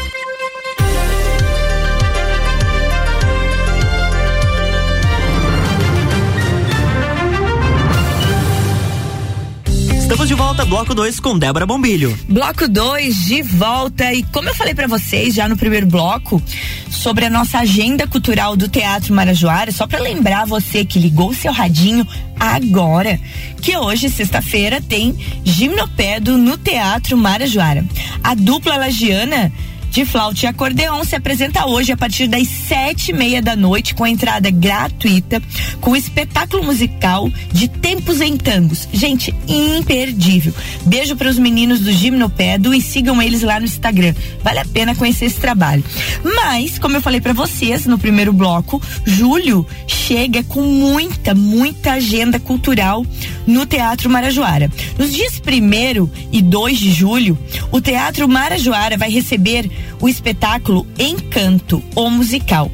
Estamos 10.07 10.29
de 10.29 10.35
volta, 10.35 10.63
bloco 10.63 10.95
2 10.95 11.19
com 11.19 11.37
Débora 11.37 11.65
Bombilho. 11.65 12.17
Bloco 12.29 12.65
2 12.65 13.25
de 13.25 13.41
volta 13.41 14.13
e 14.13 14.23
como 14.23 14.47
eu 14.47 14.55
falei 14.55 14.73
para 14.73 14.87
vocês 14.87 15.35
já 15.35 15.49
no 15.49 15.57
primeiro 15.57 15.85
bloco 15.85 16.41
sobre 16.89 17.25
a 17.25 17.29
nossa 17.29 17.59
agenda 17.59 18.07
cultural 18.07 18.55
do 18.55 18.69
Teatro 18.69 19.13
Marajoara, 19.13 19.69
só 19.69 19.85
para 19.85 19.99
lembrar 19.99 20.45
você 20.45 20.85
que 20.85 20.97
ligou 20.97 21.33
seu 21.33 21.51
radinho 21.51 22.07
agora, 22.39 23.19
que 23.61 23.75
hoje, 23.75 24.09
sexta-feira, 24.09 24.79
tem 24.79 25.13
Gimnopédo 25.43 26.37
no 26.37 26.57
Teatro 26.57 27.17
Marajoara. 27.17 27.83
A 28.23 28.33
dupla 28.33 28.77
lagiana 28.77 29.51
de 29.97 30.05
flauta 30.05 30.45
e 30.45 30.47
acordeon 30.47 31.03
se 31.03 31.15
apresenta 31.15 31.65
hoje 31.65 31.91
a 31.91 31.97
partir 31.97 32.27
das 32.27 32.47
sete 32.47 33.09
e 33.09 33.13
meia 33.13 33.41
da 33.41 33.55
noite 33.55 33.95
com 33.95 34.05
entrada 34.05 34.51
gratuita 34.51 35.41
com 35.81 35.95
espetáculo 35.95 36.63
musical 36.63 37.27
de 37.51 37.67
Tempos 37.67 38.21
em 38.21 38.37
Tangos. 38.37 38.87
Gente, 38.93 39.33
imperdível. 39.47 40.53
Beijo 40.85 41.15
para 41.15 41.29
os 41.29 41.39
meninos 41.39 41.79
do 41.79 41.91
Gimnopedo 41.91 42.75
e 42.75 42.81
sigam 42.81 43.19
eles 43.19 43.41
lá 43.41 43.59
no 43.59 43.65
Instagram. 43.65 44.13
Vale 44.43 44.59
a 44.59 44.65
pena 44.65 44.93
conhecer 44.93 45.25
esse 45.25 45.39
trabalho. 45.39 45.83
Mas, 46.23 46.77
como 46.77 46.95
eu 46.95 47.01
falei 47.01 47.19
para 47.19 47.33
vocês 47.33 47.87
no 47.87 47.97
primeiro 47.97 48.31
bloco, 48.31 48.79
julho 49.03 49.65
chega 49.87 50.43
com 50.43 50.61
muita, 50.61 51.33
muita 51.33 51.93
agenda 51.93 52.39
cultural 52.39 53.03
no 53.47 53.65
Teatro 53.65 54.09
Marajoara. 54.09 54.69
Nos 54.97 55.11
dias 55.11 55.41
1 55.41 56.09
e 56.31 56.41
2 56.41 56.77
de 56.77 56.93
julho, 56.93 57.37
o 57.71 57.81
Teatro 57.81 58.27
Marajoara 58.27 58.95
vai 58.95 59.09
receber 59.09 59.69
o 60.00 60.08
espetáculo 60.08 60.86
Encanto, 60.98 61.84
o 61.96 62.10
musical. 62.10 62.72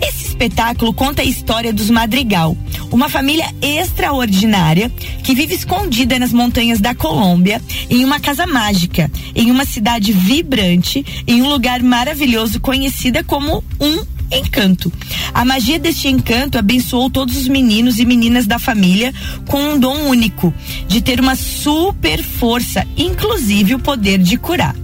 Esse 0.00 0.28
espetáculo 0.28 0.92
conta 0.92 1.22
a 1.22 1.24
história 1.24 1.72
dos 1.72 1.90
Madrigal, 1.90 2.56
uma 2.90 3.08
família 3.08 3.46
extraordinária 3.62 4.90
que 5.22 5.34
vive 5.34 5.54
escondida 5.54 6.18
nas 6.18 6.32
montanhas 6.32 6.80
da 6.80 6.94
Colômbia, 6.94 7.62
em 7.88 8.04
uma 8.04 8.20
casa 8.20 8.46
mágica, 8.46 9.10
em 9.34 9.50
uma 9.50 9.64
cidade 9.64 10.12
vibrante, 10.12 11.04
em 11.26 11.42
um 11.42 11.48
lugar 11.48 11.82
maravilhoso 11.82 12.60
conhecida 12.60 13.24
como 13.24 13.64
um 13.80 14.04
encanto. 14.30 14.92
A 15.32 15.44
magia 15.44 15.78
deste 15.78 16.08
encanto 16.08 16.58
abençoou 16.58 17.08
todos 17.08 17.36
os 17.36 17.48
meninos 17.48 17.98
e 17.98 18.04
meninas 18.04 18.46
da 18.46 18.58
família 18.58 19.14
com 19.46 19.74
um 19.74 19.78
dom 19.78 20.08
único 20.08 20.52
de 20.88 21.00
ter 21.00 21.20
uma 21.20 21.36
super 21.36 22.22
força, 22.22 22.86
inclusive 22.96 23.74
o 23.74 23.78
poder 23.78 24.18
de 24.18 24.36
curar 24.36 24.74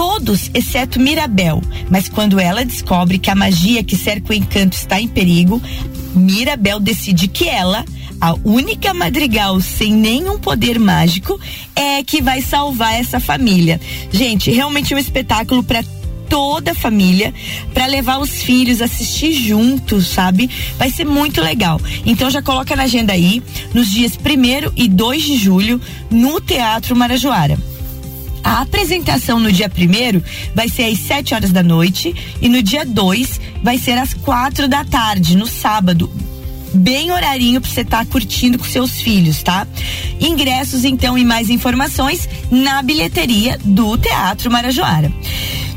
todos, 0.00 0.50
exceto 0.54 0.98
Mirabel. 0.98 1.60
Mas 1.90 2.08
quando 2.08 2.40
ela 2.40 2.64
descobre 2.64 3.18
que 3.18 3.28
a 3.28 3.34
magia 3.34 3.84
que 3.84 3.94
cerca 3.94 4.32
o 4.32 4.34
encanto 4.34 4.74
está 4.74 4.98
em 4.98 5.06
perigo, 5.06 5.60
Mirabel 6.14 6.80
decide 6.80 7.28
que 7.28 7.46
ela, 7.46 7.84
a 8.18 8.32
única 8.42 8.94
madrigal 8.94 9.60
sem 9.60 9.92
nenhum 9.92 10.38
poder 10.38 10.78
mágico, 10.78 11.38
é 11.76 12.02
que 12.02 12.22
vai 12.22 12.40
salvar 12.40 12.98
essa 12.98 13.20
família. 13.20 13.78
Gente, 14.10 14.50
realmente 14.50 14.94
é 14.94 14.96
um 14.96 15.00
espetáculo 15.00 15.62
para 15.62 15.84
toda 16.30 16.70
a 16.70 16.74
família 16.74 17.34
para 17.74 17.84
levar 17.84 18.20
os 18.20 18.40
filhos 18.42 18.80
assistir 18.80 19.34
juntos, 19.34 20.06
sabe? 20.06 20.48
Vai 20.78 20.88
ser 20.88 21.04
muito 21.04 21.42
legal. 21.42 21.78
Então 22.06 22.30
já 22.30 22.40
coloca 22.40 22.74
na 22.74 22.84
agenda 22.84 23.12
aí, 23.12 23.42
nos 23.74 23.90
dias 23.90 24.12
1 24.12 24.72
e 24.76 24.88
2 24.88 25.22
de 25.22 25.36
julho, 25.36 25.78
no 26.10 26.40
Teatro 26.40 26.96
Marajoara. 26.96 27.69
A 28.50 28.62
apresentação 28.62 29.38
no 29.38 29.52
dia 29.52 29.68
primeiro 29.68 30.20
vai 30.56 30.68
ser 30.68 30.82
às 30.82 30.98
7 30.98 31.34
horas 31.34 31.52
da 31.52 31.62
noite 31.62 32.12
e 32.42 32.48
no 32.48 32.60
dia 32.60 32.84
2 32.84 33.40
vai 33.62 33.78
ser 33.78 33.96
às 33.96 34.12
quatro 34.12 34.66
da 34.66 34.84
tarde, 34.84 35.36
no 35.36 35.46
sábado. 35.46 36.10
bem 36.74 37.12
horarinho 37.12 37.60
para 37.60 37.70
você 37.70 37.82
estar 37.82 38.04
tá 38.04 38.10
curtindo 38.10 38.58
com 38.58 38.64
seus 38.64 39.00
filhos, 39.00 39.40
tá? 39.44 39.68
Ingressos 40.20 40.84
então 40.84 41.16
e 41.16 41.24
mais 41.24 41.48
informações 41.48 42.28
na 42.50 42.82
bilheteria 42.82 43.56
do 43.64 43.96
Teatro 43.96 44.50
Marajoara. 44.50 45.12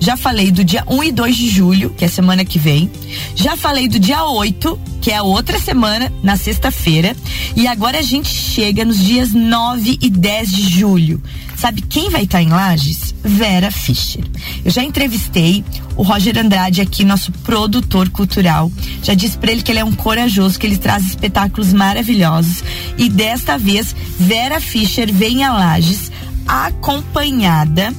já 0.00 0.16
falei 0.16 0.50
do 0.50 0.64
dia 0.64 0.82
1 0.86 1.04
e 1.04 1.12
2 1.12 1.36
de 1.36 1.48
julho, 1.50 1.90
que 1.90 2.06
é 2.06 2.08
semana 2.08 2.42
que 2.42 2.58
vem. 2.58 2.90
Já 3.34 3.54
falei 3.54 3.86
do 3.86 3.98
dia 3.98 4.24
8, 4.24 4.80
que 5.00 5.10
é 5.10 5.16
a 5.16 5.22
outra 5.22 5.58
semana, 5.60 6.10
na 6.22 6.38
sexta-feira. 6.38 7.14
E 7.54 7.66
agora 7.66 7.98
a 7.98 8.02
gente 8.02 8.28
chega 8.28 8.82
nos 8.82 8.98
dias 8.98 9.32
9 9.34 9.98
e 10.00 10.08
10 10.08 10.52
de 10.52 10.62
julho. 10.68 11.22
Sabe 11.54 11.82
quem 11.82 12.08
vai 12.08 12.22
estar 12.22 12.40
em 12.40 12.48
Lages? 12.48 13.14
Vera 13.22 13.70
Fischer. 13.70 14.24
Eu 14.64 14.70
já 14.70 14.82
entrevistei 14.82 15.62
o 15.94 16.02
Roger 16.02 16.38
Andrade 16.38 16.80
aqui, 16.80 17.04
nosso 17.04 17.30
produtor 17.30 18.08
cultural. 18.08 18.72
Já 19.02 19.12
disse 19.12 19.36
para 19.36 19.52
ele 19.52 19.62
que 19.62 19.70
ele 19.70 19.80
é 19.80 19.84
um 19.84 19.92
corajoso, 19.92 20.58
que 20.58 20.66
ele 20.66 20.78
traz 20.78 21.04
espetáculos 21.04 21.74
maravilhosos. 21.74 22.64
E 22.96 23.10
desta 23.10 23.58
vez, 23.58 23.94
Vera 24.18 24.58
Fischer 24.58 25.12
vem 25.12 25.44
a 25.44 25.52
Lages 25.52 26.09
acompanhada 26.50 27.94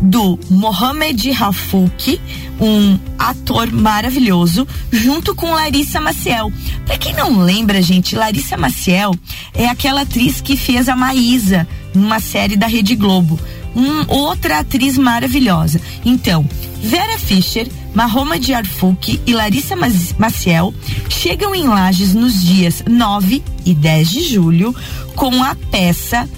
do 0.00 0.38
Mohamed 0.48 1.28
Rafouk, 1.32 2.20
um 2.60 2.98
ator 3.18 3.72
maravilhoso, 3.72 4.66
junto 4.92 5.34
com 5.34 5.50
Larissa 5.50 6.00
Maciel. 6.00 6.52
Para 6.86 6.96
quem 6.98 7.12
não 7.14 7.40
lembra, 7.40 7.82
gente, 7.82 8.14
Larissa 8.14 8.56
Maciel 8.56 9.12
é 9.52 9.66
aquela 9.66 10.02
atriz 10.02 10.40
que 10.40 10.56
fez 10.56 10.88
a 10.88 10.94
Maísa 10.94 11.66
numa 11.92 12.20
série 12.20 12.56
da 12.56 12.68
Rede 12.68 12.94
Globo. 12.94 13.40
Um, 13.74 14.04
outra 14.08 14.60
atriz 14.60 14.96
maravilhosa. 14.96 15.80
Então, 16.04 16.48
Vera 16.82 17.18
Fischer, 17.18 17.68
Mahoma 17.92 18.38
de 18.38 18.54
Arfuk 18.54 19.20
e 19.26 19.34
Larissa 19.34 19.74
Maciel 20.18 20.72
chegam 21.10 21.54
em 21.54 21.64
Lages 21.64 22.14
nos 22.14 22.42
dias 22.42 22.82
9 22.88 23.42
e 23.66 23.74
10 23.74 24.10
de 24.10 24.22
julho 24.22 24.74
com 25.14 25.42
a 25.42 25.54
peça 25.70 26.28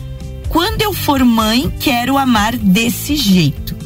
quando 0.49 0.83
eu 0.83 0.93
for 0.93 1.25
mãe, 1.25 1.73
quero 1.81 2.17
amar 2.17 2.57
desse 2.57 3.17
jeito. 3.17 3.77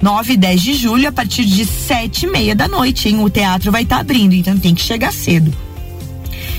9 0.00 0.34
e 0.34 0.36
10 0.36 0.60
de 0.62 0.74
julho, 0.74 1.08
a 1.08 1.12
partir 1.12 1.44
de 1.44 1.64
sete 1.64 2.26
e 2.26 2.30
meia 2.30 2.54
da 2.54 2.68
noite, 2.68 3.08
hein? 3.08 3.22
O 3.22 3.30
teatro 3.30 3.72
vai 3.72 3.82
estar 3.82 3.96
tá 3.96 4.00
abrindo, 4.02 4.34
então 4.34 4.58
tem 4.58 4.74
que 4.74 4.82
chegar 4.82 5.12
cedo. 5.12 5.52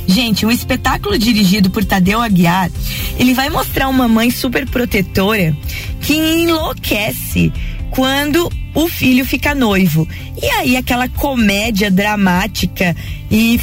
Gente, 0.07 0.45
um 0.45 0.51
espetáculo 0.51 1.17
dirigido 1.17 1.69
por 1.69 1.83
Tadeu 1.83 2.21
Aguiar, 2.21 2.71
ele 3.19 3.33
vai 3.33 3.49
mostrar 3.49 3.89
uma 3.89 4.07
mãe 4.07 4.31
super 4.31 4.65
protetora 4.67 5.55
que 6.01 6.13
enlouquece 6.13 7.51
quando 7.91 8.49
o 8.73 8.87
filho 8.87 9.25
fica 9.25 9.53
noivo. 9.53 10.07
E 10.41 10.45
aí 10.45 10.77
aquela 10.77 11.09
comédia 11.09 11.91
dramática 11.91 12.95
e 13.29 13.59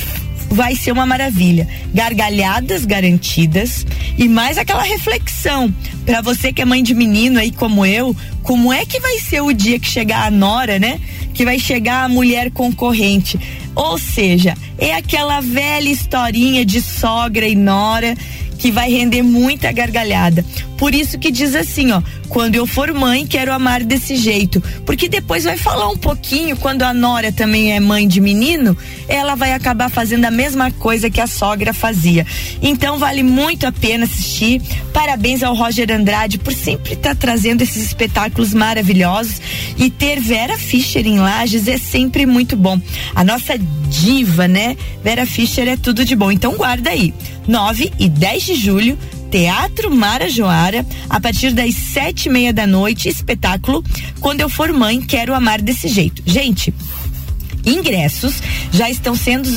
vai 0.54 0.76
ser 0.76 0.92
uma 0.92 1.04
maravilha. 1.04 1.68
Gargalhadas 1.92 2.84
garantidas 2.84 3.84
e 4.16 4.28
mais 4.28 4.56
aquela 4.56 4.82
reflexão 4.82 5.74
para 6.06 6.20
você 6.20 6.52
que 6.52 6.62
é 6.62 6.64
mãe 6.64 6.82
de 6.82 6.94
menino 6.94 7.38
aí 7.38 7.50
como 7.50 7.84
eu, 7.84 8.16
como 8.42 8.72
é 8.72 8.86
que 8.86 9.00
vai 9.00 9.18
ser 9.18 9.40
o 9.40 9.52
dia 9.52 9.78
que 9.78 9.88
chegar 9.88 10.26
a 10.26 10.30
nora, 10.30 10.78
né? 10.78 11.00
Que 11.34 11.44
vai 11.44 11.58
chegar 11.58 12.04
a 12.04 12.08
mulher 12.08 12.50
concorrente. 12.50 13.38
Ou 13.74 13.98
seja, 13.98 14.56
é 14.78 14.94
aquela 14.94 15.40
velha 15.40 15.88
historinha 15.88 16.64
de 16.64 16.80
sogra 16.80 17.46
e 17.46 17.56
nora 17.56 18.16
que 18.56 18.70
vai 18.70 18.90
render 18.90 19.22
muita 19.22 19.72
gargalhada. 19.72 20.44
Por 20.76 20.94
isso 20.94 21.18
que 21.18 21.30
diz 21.30 21.54
assim, 21.54 21.92
ó, 21.92 22.02
quando 22.28 22.56
eu 22.56 22.66
for 22.66 22.92
mãe, 22.92 23.26
quero 23.26 23.52
amar 23.52 23.84
desse 23.84 24.16
jeito. 24.16 24.62
Porque 24.84 25.08
depois 25.08 25.44
vai 25.44 25.56
falar 25.56 25.88
um 25.88 25.96
pouquinho, 25.96 26.56
quando 26.56 26.82
a 26.82 26.92
Nora 26.92 27.30
também 27.32 27.72
é 27.72 27.80
mãe 27.80 28.08
de 28.08 28.20
menino, 28.20 28.76
ela 29.08 29.34
vai 29.34 29.52
acabar 29.52 29.88
fazendo 29.88 30.24
a 30.24 30.30
mesma 30.30 30.70
coisa 30.72 31.08
que 31.10 31.20
a 31.20 31.26
sogra 31.26 31.72
fazia. 31.72 32.26
Então 32.60 32.98
vale 32.98 33.22
muito 33.22 33.66
a 33.66 33.72
pena 33.72 34.04
assistir. 34.04 34.60
Parabéns 34.92 35.42
ao 35.42 35.54
Roger 35.54 35.90
Andrade 35.92 36.38
por 36.38 36.52
sempre 36.52 36.94
estar 36.94 37.10
tá 37.10 37.14
trazendo 37.14 37.62
esses 37.62 37.84
espetáculos 37.84 38.52
maravilhosos. 38.52 39.40
E 39.76 39.90
ter 39.90 40.20
Vera 40.20 40.58
Fischer 40.58 41.06
em 41.06 41.18
Lages 41.18 41.68
é 41.68 41.78
sempre 41.78 42.26
muito 42.26 42.56
bom. 42.56 42.80
A 43.14 43.22
nossa 43.22 43.58
diva, 43.88 44.48
né? 44.48 44.76
Vera 45.02 45.26
Fischer 45.26 45.68
é 45.68 45.76
tudo 45.76 46.04
de 46.04 46.16
bom. 46.16 46.30
Então 46.30 46.56
guarda 46.56 46.90
aí. 46.90 47.14
9 47.46 47.92
e 47.98 48.08
10 48.08 48.42
de 48.42 48.54
julho, 48.54 48.98
Teatro 49.34 49.90
Marajoara, 49.90 50.86
a 51.10 51.20
partir 51.20 51.50
das 51.50 51.74
sete 51.74 52.28
e 52.28 52.30
meia 52.30 52.52
da 52.52 52.68
noite, 52.68 53.08
espetáculo 53.08 53.82
Quando 54.20 54.42
Eu 54.42 54.48
For 54.48 54.72
Mãe, 54.72 55.00
Quero 55.00 55.34
Amar 55.34 55.60
Desse 55.60 55.88
Jeito. 55.88 56.22
Gente, 56.24 56.72
ingressos 57.66 58.40
já 58.70 58.88
estão 58.88 59.16
sendo 59.16 59.48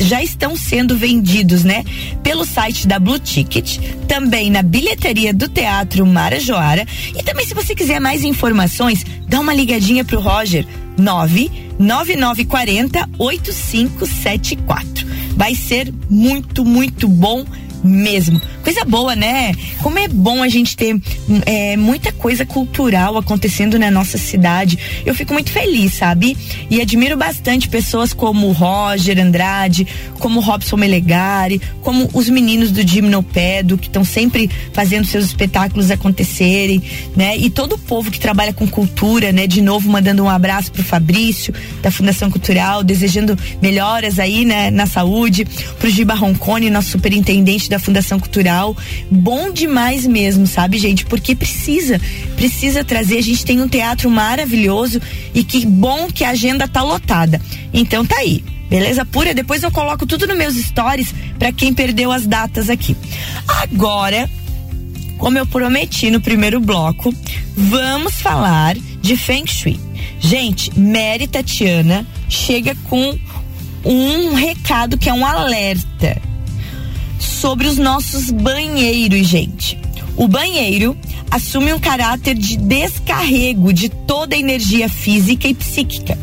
já 0.00 0.22
estão 0.22 0.56
sendo 0.56 0.96
vendidos, 0.96 1.62
né? 1.62 1.84
Pelo 2.22 2.46
site 2.46 2.88
da 2.88 2.98
Blue 2.98 3.18
Ticket, 3.18 3.76
também 4.08 4.50
na 4.50 4.62
bilheteria 4.62 5.34
do 5.34 5.46
Teatro 5.46 6.06
Marajoara 6.06 6.86
e 7.14 7.22
também 7.22 7.44
se 7.44 7.52
você 7.52 7.74
quiser 7.74 8.00
mais 8.00 8.24
informações, 8.24 9.04
dá 9.28 9.40
uma 9.40 9.52
ligadinha 9.52 10.06
pro 10.06 10.20
Roger 10.20 10.66
99940 10.96 13.10
8574. 13.18 15.06
Vai 15.36 15.54
ser 15.54 15.92
muito, 16.08 16.64
muito 16.64 17.06
bom 17.06 17.44
mesmo. 17.82 18.40
Coisa 18.62 18.84
boa, 18.84 19.16
né? 19.16 19.52
Como 19.82 19.98
é 19.98 20.06
bom 20.06 20.42
a 20.42 20.48
gente 20.48 20.76
ter 20.76 21.00
é, 21.46 21.76
muita 21.76 22.12
coisa 22.12 22.46
cultural 22.46 23.16
acontecendo 23.18 23.78
na 23.78 23.90
nossa 23.90 24.16
cidade. 24.16 24.78
Eu 25.04 25.14
fico 25.14 25.32
muito 25.32 25.50
feliz, 25.50 25.94
sabe? 25.94 26.36
E 26.70 26.80
admiro 26.80 27.16
bastante 27.16 27.68
pessoas 27.68 28.12
como 28.12 28.52
Roger 28.52 29.18
Andrade, 29.18 29.86
como 30.18 30.40
Robson 30.40 30.76
Melegari, 30.76 31.60
como 31.82 32.08
os 32.12 32.28
meninos 32.28 32.70
do 32.70 32.86
Gimnopedo, 32.86 33.76
que 33.76 33.88
estão 33.88 34.04
sempre 34.04 34.48
fazendo 34.72 35.06
seus 35.06 35.24
espetáculos 35.24 35.90
acontecerem, 35.90 36.82
né? 37.16 37.36
E 37.36 37.50
todo 37.50 37.74
o 37.74 37.78
povo 37.78 38.10
que 38.10 38.20
trabalha 38.20 38.52
com 38.52 38.66
cultura, 38.68 39.32
né? 39.32 39.46
De 39.46 39.60
novo, 39.60 39.88
mandando 39.88 40.22
um 40.22 40.28
abraço 40.28 40.70
pro 40.70 40.84
Fabrício, 40.84 41.52
da 41.82 41.90
Fundação 41.90 42.30
Cultural, 42.30 42.84
desejando 42.84 43.36
melhoras 43.60 44.18
aí, 44.18 44.44
né? 44.44 44.70
Na 44.70 44.86
saúde, 44.86 45.44
pro 45.78 45.90
Giba 45.90 46.14
Roncone, 46.14 46.70
nosso 46.70 46.90
superintendente 46.90 47.68
da 47.72 47.78
Fundação 47.78 48.20
Cultural. 48.20 48.76
Bom 49.10 49.50
demais 49.50 50.06
mesmo, 50.06 50.46
sabe, 50.46 50.78
gente? 50.78 51.04
Porque 51.06 51.34
precisa, 51.34 52.00
precisa 52.36 52.84
trazer. 52.84 53.18
A 53.18 53.22
gente 53.22 53.44
tem 53.44 53.60
um 53.60 53.68
teatro 53.68 54.10
maravilhoso 54.10 55.00
e 55.34 55.42
que 55.42 55.66
bom 55.66 56.08
que 56.12 56.24
a 56.24 56.30
agenda 56.30 56.68
tá 56.68 56.82
lotada. 56.82 57.40
Então 57.72 58.04
tá 58.04 58.16
aí. 58.16 58.44
Beleza 58.68 59.04
pura? 59.04 59.34
Depois 59.34 59.62
eu 59.62 59.70
coloco 59.70 60.06
tudo 60.06 60.26
nos 60.26 60.36
meus 60.36 60.54
stories 60.56 61.14
para 61.38 61.52
quem 61.52 61.74
perdeu 61.74 62.12
as 62.12 62.26
datas 62.26 62.70
aqui. 62.70 62.96
Agora, 63.46 64.28
como 65.18 65.38
eu 65.38 65.46
prometi 65.46 66.10
no 66.10 66.20
primeiro 66.20 66.60
bloco, 66.60 67.14
vamos 67.56 68.14
falar 68.20 68.76
de 69.00 69.16
Feng 69.16 69.46
Shui. 69.46 69.78
Gente, 70.20 70.70
Mary 70.78 71.26
Tatiana 71.26 72.06
chega 72.28 72.74
com 72.88 73.18
um 73.84 74.34
recado 74.34 74.96
que 74.96 75.08
é 75.08 75.12
um 75.12 75.26
alerta 75.26 76.31
sobre 77.42 77.66
os 77.66 77.76
nossos 77.76 78.30
banheiros, 78.30 79.26
gente. 79.26 79.76
O 80.16 80.28
banheiro 80.28 80.96
assume 81.28 81.72
um 81.72 81.80
caráter 81.80 82.36
de 82.36 82.56
descarrego 82.56 83.72
de 83.72 83.88
toda 83.88 84.36
a 84.36 84.38
energia 84.38 84.88
física 84.88 85.48
e 85.48 85.54
psíquica. 85.54 86.16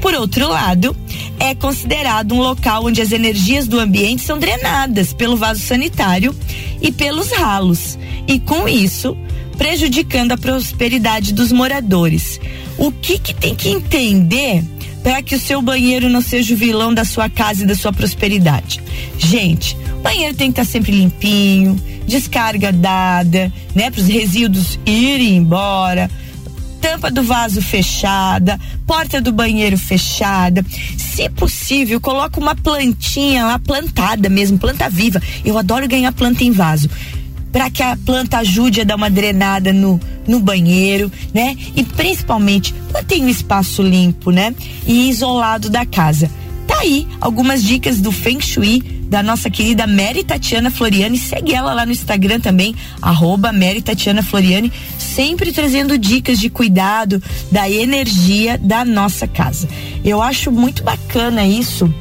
Por 0.00 0.14
outro 0.14 0.48
lado, 0.48 0.96
é 1.38 1.54
considerado 1.54 2.32
um 2.34 2.38
local 2.38 2.86
onde 2.86 3.02
as 3.02 3.12
energias 3.12 3.68
do 3.68 3.78
ambiente 3.78 4.22
são 4.22 4.38
drenadas 4.38 5.12
pelo 5.12 5.36
vaso 5.36 5.60
sanitário 5.60 6.34
e 6.80 6.90
pelos 6.90 7.32
ralos. 7.32 7.98
E 8.26 8.40
com 8.40 8.66
isso, 8.66 9.14
prejudicando 9.58 10.32
a 10.32 10.38
prosperidade 10.38 11.34
dos 11.34 11.52
moradores. 11.52 12.40
O 12.78 12.90
que 12.90 13.18
que 13.18 13.34
tem 13.34 13.54
que 13.54 13.68
entender 13.68 14.64
para 15.02 15.22
que 15.22 15.34
o 15.34 15.40
seu 15.40 15.60
banheiro 15.60 16.08
não 16.08 16.22
seja 16.22 16.54
o 16.54 16.56
vilão 16.56 16.94
da 16.94 17.04
sua 17.04 17.28
casa 17.28 17.62
e 17.62 17.66
da 17.66 17.74
sua 17.74 17.92
prosperidade? 17.92 18.80
Gente, 19.18 19.76
banheiro 20.06 20.36
tem 20.36 20.52
que 20.52 20.60
estar 20.60 20.70
sempre 20.70 20.92
limpinho, 20.92 21.74
descarga 22.06 22.72
dada, 22.72 23.52
né, 23.74 23.90
para 23.90 24.00
os 24.00 24.06
resíduos 24.06 24.78
irem 24.86 25.36
embora 25.36 26.08
tampa 26.80 27.10
do 27.10 27.22
vaso 27.22 27.60
fechada, 27.60 28.60
porta 28.86 29.20
do 29.20 29.32
banheiro 29.32 29.76
fechada. 29.76 30.64
Se 30.96 31.28
possível, 31.30 32.00
coloca 32.00 32.38
uma 32.38 32.54
plantinha 32.54 33.44
lá 33.44 33.58
plantada 33.58 34.28
mesmo, 34.28 34.56
planta 34.56 34.88
viva. 34.88 35.20
Eu 35.44 35.58
adoro 35.58 35.88
ganhar 35.88 36.12
planta 36.12 36.44
em 36.44 36.52
vaso 36.52 36.88
para 37.50 37.70
que 37.70 37.82
a 37.82 37.96
planta 37.96 38.38
ajude 38.38 38.82
a 38.82 38.84
dar 38.84 38.94
uma 38.94 39.10
drenada 39.10 39.72
no, 39.72 39.98
no 40.28 40.38
banheiro, 40.38 41.10
né? 41.34 41.56
E 41.74 41.82
principalmente 41.82 42.72
mantenha 42.92 43.26
o 43.26 43.30
espaço 43.30 43.82
limpo, 43.82 44.30
né? 44.30 44.54
E 44.86 45.08
isolado 45.08 45.68
da 45.68 45.84
casa. 45.84 46.30
Tá 46.68 46.78
aí 46.80 47.08
algumas 47.20 47.64
dicas 47.64 48.00
do 48.00 48.12
Feng 48.12 48.40
Shui 48.40 48.95
da 49.08 49.22
nossa 49.22 49.48
querida 49.50 49.86
Mary 49.86 50.24
Tatiana 50.24 50.70
Floriani. 50.70 51.18
Segue 51.18 51.54
ela 51.54 51.72
lá 51.72 51.86
no 51.86 51.92
Instagram 51.92 52.40
também, 52.40 52.74
arroba 53.00 53.52
Mary 53.52 53.82
Tatiana 53.82 54.22
Floriani, 54.22 54.72
sempre 54.98 55.52
trazendo 55.52 55.98
dicas 55.98 56.38
de 56.38 56.50
cuidado 56.50 57.22
da 57.50 57.70
energia 57.70 58.58
da 58.58 58.84
nossa 58.84 59.26
casa. 59.26 59.68
Eu 60.04 60.20
acho 60.22 60.50
muito 60.50 60.82
bacana 60.82 61.46
isso, 61.46 61.92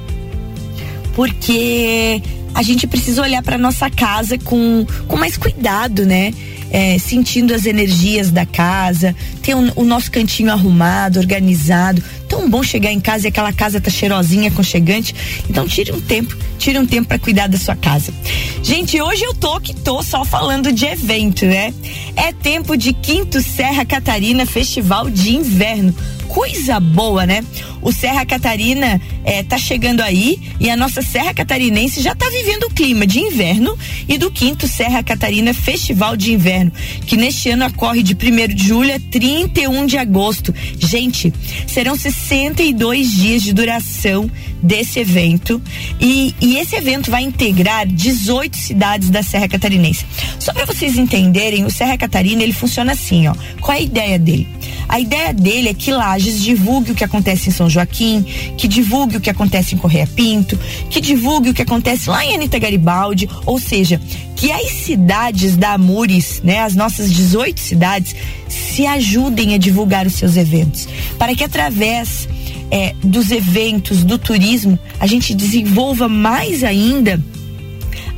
porque 1.15 2.22
a 2.54 2.63
gente 2.63 2.88
precisa 2.88 3.22
olhar 3.22 3.44
para 3.44 3.58
nossa 3.58 3.89
casa 3.89 4.38
com, 4.38 4.86
com 5.08 5.18
mais 5.18 5.36
cuidado, 5.36 6.06
né? 6.06 6.34
É, 6.72 6.98
sentindo 6.98 7.54
as 7.54 7.65
energias 7.65 8.32
da 8.32 8.46
casa, 8.46 9.15
ter 9.41 9.54
o 9.54 9.84
nosso 9.84 10.10
cantinho 10.10 10.52
arrumado, 10.52 11.20
organizado. 11.20 12.02
Tão 12.36 12.50
bom 12.50 12.62
chegar 12.62 12.91
em 12.91 13.00
casa 13.00 13.28
e 13.28 13.30
aquela 13.30 13.54
casa 13.54 13.80
tá 13.80 13.89
cheirosinha, 13.89 14.50
aconchegante. 14.50 15.15
Então 15.50 15.65
tire 15.65 15.93
um 15.93 16.02
tempo, 16.02 16.36
tire 16.60 16.78
um 16.78 16.86
tempo 16.86 17.08
para 17.08 17.17
cuidar 17.17 17.48
da 17.48 17.58
sua 17.58 17.78
casa. 17.78 18.13
Gente, 18.62 19.02
hoje 19.02 19.24
eu 19.24 19.34
tô 19.34 19.58
que 19.62 19.74
tô 19.74 20.04
só 20.04 20.26
falando 20.26 20.74
de 20.74 20.86
evento, 20.86 21.45
né? 21.45 21.74
É 22.13 22.34
tempo 22.34 22.76
de 22.76 22.91
Quinto 22.91 23.41
Serra 23.41 23.86
Catarina 23.86 24.45
Festival 24.45 25.10
de 25.10 25.34
Inverno 25.34 25.95
coisa 26.27 26.79
boa, 26.79 27.25
né? 27.25 27.43
O 27.81 27.91
Serra 27.91 28.25
Catarina 28.25 28.99
é, 29.23 29.43
tá 29.43 29.57
chegando 29.57 30.01
aí 30.01 30.39
e 30.59 30.69
a 30.69 30.75
nossa 30.75 31.01
Serra 31.01 31.33
Catarinense 31.33 32.01
já 32.01 32.15
tá 32.15 32.27
vivendo 32.29 32.63
o 32.63 32.69
clima 32.69 33.05
de 33.05 33.19
inverno 33.19 33.77
e 34.07 34.17
do 34.17 34.31
quinto 34.31 34.67
Serra 34.67 35.03
Catarina 35.03 35.53
Festival 35.53 36.17
de 36.17 36.33
Inverno, 36.33 36.71
que 37.05 37.15
neste 37.15 37.49
ano 37.49 37.65
ocorre 37.67 38.01
de 38.01 38.13
1 38.13 38.55
de 38.55 38.67
julho 38.67 38.95
a 38.95 38.99
31 39.11 39.85
de 39.85 39.97
agosto. 39.97 40.53
Gente, 40.79 41.31
serão 41.67 41.95
62 41.95 43.11
dias 43.11 43.43
de 43.43 43.53
duração 43.53 44.29
desse 44.61 44.99
evento 44.99 45.61
e, 45.99 46.33
e 46.41 46.57
esse 46.57 46.75
evento 46.75 47.11
vai 47.11 47.21
integrar 47.21 47.85
18 47.85 48.57
cidades 48.57 49.09
da 49.09 49.21
Serra 49.21 49.47
Catarinense. 49.47 50.05
Só 50.39 50.53
para 50.53 50.65
vocês 50.65 50.97
entenderem, 50.97 51.65
o 51.65 51.69
Serra 51.69 51.97
Catarina 51.97 52.41
ele 52.41 52.53
funciona 52.53 52.93
assim, 52.93 53.27
ó. 53.27 53.35
Qual 53.61 53.77
é 53.77 53.79
a 53.79 53.83
ideia 53.83 54.17
dele? 54.17 54.47
A 54.88 54.99
ideia 54.99 55.33
dele 55.33 55.69
é 55.69 55.73
que 55.73 55.91
Lages 56.15 56.41
divulgue 56.41 56.91
o 56.91 56.95
que 56.95 57.04
acontece 57.04 57.49
em 57.49 57.51
São 57.51 57.69
Joaquim, 57.69 58.23
que 58.58 58.69
divulgue 58.69 59.17
o 59.17 59.21
que 59.21 59.30
acontece 59.30 59.75
em 59.75 59.78
Correia 59.78 60.08
Pinto, 60.08 60.58
que 60.89 61.01
divulgue 61.01 61.49
o 61.49 61.54
que 61.54 61.62
acontece 61.62 62.10
lá 62.10 62.23
em 62.25 62.36
Anitta 62.36 62.58
Garibaldi, 62.58 63.30
ou 63.45 63.60
seja, 63.60 63.99
que 64.36 64.49
as 64.49 64.71
cidades 64.71 65.58
da 65.58 65.73
Amures, 65.73 66.41
né, 66.41 66.60
as 66.60 66.73
nossas 66.73 67.12
18 67.12 67.60
cidades, 67.60 68.15
se 68.47 68.86
ajudem 68.86 69.54
a 69.56 69.58
divulgar 69.58 70.08
os 70.08 70.13
seus 70.13 70.38
eventos, 70.38 70.88
para 71.19 71.36
que 71.36 71.43
através 71.43 72.30
é, 72.71 72.95
dos 73.04 73.30
eventos, 73.30 74.04
do 74.06 74.17
turismo, 74.17 74.80
a 74.99 75.08
gente 75.08 75.34
desenvolva 75.34 76.08
mais 76.08 76.63
ainda 76.63 77.21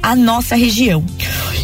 a 0.03 0.15
nossa 0.15 0.55
região. 0.55 1.03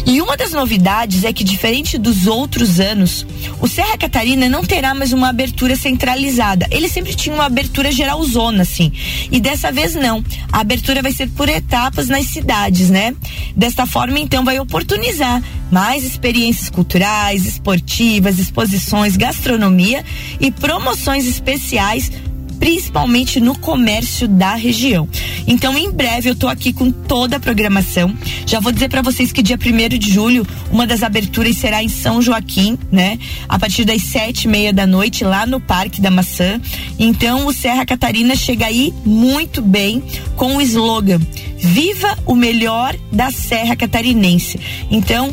E 0.06 0.20
uma 0.20 0.36
das 0.36 0.52
novidades 0.52 1.24
é 1.24 1.32
que, 1.32 1.42
diferente 1.42 1.96
dos 1.96 2.26
outros 2.26 2.78
anos, 2.78 3.26
o 3.60 3.66
Serra 3.66 3.96
Catarina 3.96 4.48
não 4.48 4.62
terá 4.62 4.94
mais 4.94 5.12
uma 5.12 5.30
abertura 5.30 5.76
centralizada. 5.76 6.66
Ele 6.70 6.88
sempre 6.88 7.14
tinha 7.14 7.34
uma 7.34 7.46
abertura 7.46 7.90
geralzona, 7.90 8.62
assim. 8.62 8.92
E 9.30 9.40
dessa 9.40 9.72
vez 9.72 9.94
não. 9.94 10.22
A 10.52 10.60
abertura 10.60 11.00
vai 11.00 11.12
ser 11.12 11.30
por 11.30 11.48
etapas 11.48 12.08
nas 12.08 12.26
cidades, 12.26 12.90
né? 12.90 13.14
Desta 13.56 13.86
forma, 13.86 14.18
então, 14.18 14.44
vai 14.44 14.58
oportunizar 14.58 15.42
mais 15.70 16.04
experiências 16.04 16.68
culturais, 16.68 17.46
esportivas, 17.46 18.38
exposições, 18.38 19.16
gastronomia 19.16 20.04
e 20.38 20.50
promoções 20.50 21.26
especiais 21.26 22.12
principalmente 22.58 23.40
no 23.40 23.58
comércio 23.58 24.26
da 24.26 24.54
região. 24.54 25.08
Então, 25.46 25.76
em 25.76 25.90
breve 25.90 26.30
eu 26.30 26.34
tô 26.34 26.48
aqui 26.48 26.72
com 26.72 26.90
toda 26.90 27.36
a 27.36 27.40
programação. 27.40 28.16
Já 28.46 28.60
vou 28.60 28.72
dizer 28.72 28.88
para 28.88 29.02
vocês 29.02 29.32
que 29.32 29.42
dia 29.42 29.58
1 29.58 29.98
de 29.98 30.10
julho, 30.10 30.46
uma 30.70 30.86
das 30.86 31.02
aberturas 31.02 31.56
será 31.56 31.82
em 31.82 31.88
São 31.88 32.22
Joaquim, 32.22 32.78
né? 32.90 33.18
A 33.48 33.58
partir 33.58 33.84
das 33.84 34.02
sete 34.02 34.44
e 34.44 34.48
meia 34.48 34.72
da 34.72 34.86
noite, 34.86 35.24
lá 35.24 35.46
no 35.46 35.60
Parque 35.60 36.00
da 36.00 36.10
Maçã. 36.10 36.60
Então, 36.98 37.46
o 37.46 37.52
Serra 37.52 37.84
Catarina 37.84 38.34
chega 38.34 38.66
aí 38.66 38.92
muito 39.04 39.60
bem 39.60 40.02
com 40.36 40.56
o 40.56 40.62
slogan 40.62 41.20
Viva 41.64 42.18
o 42.26 42.34
melhor 42.34 42.94
da 43.10 43.30
Serra 43.30 43.74
Catarinense. 43.74 44.60
Então, 44.90 45.32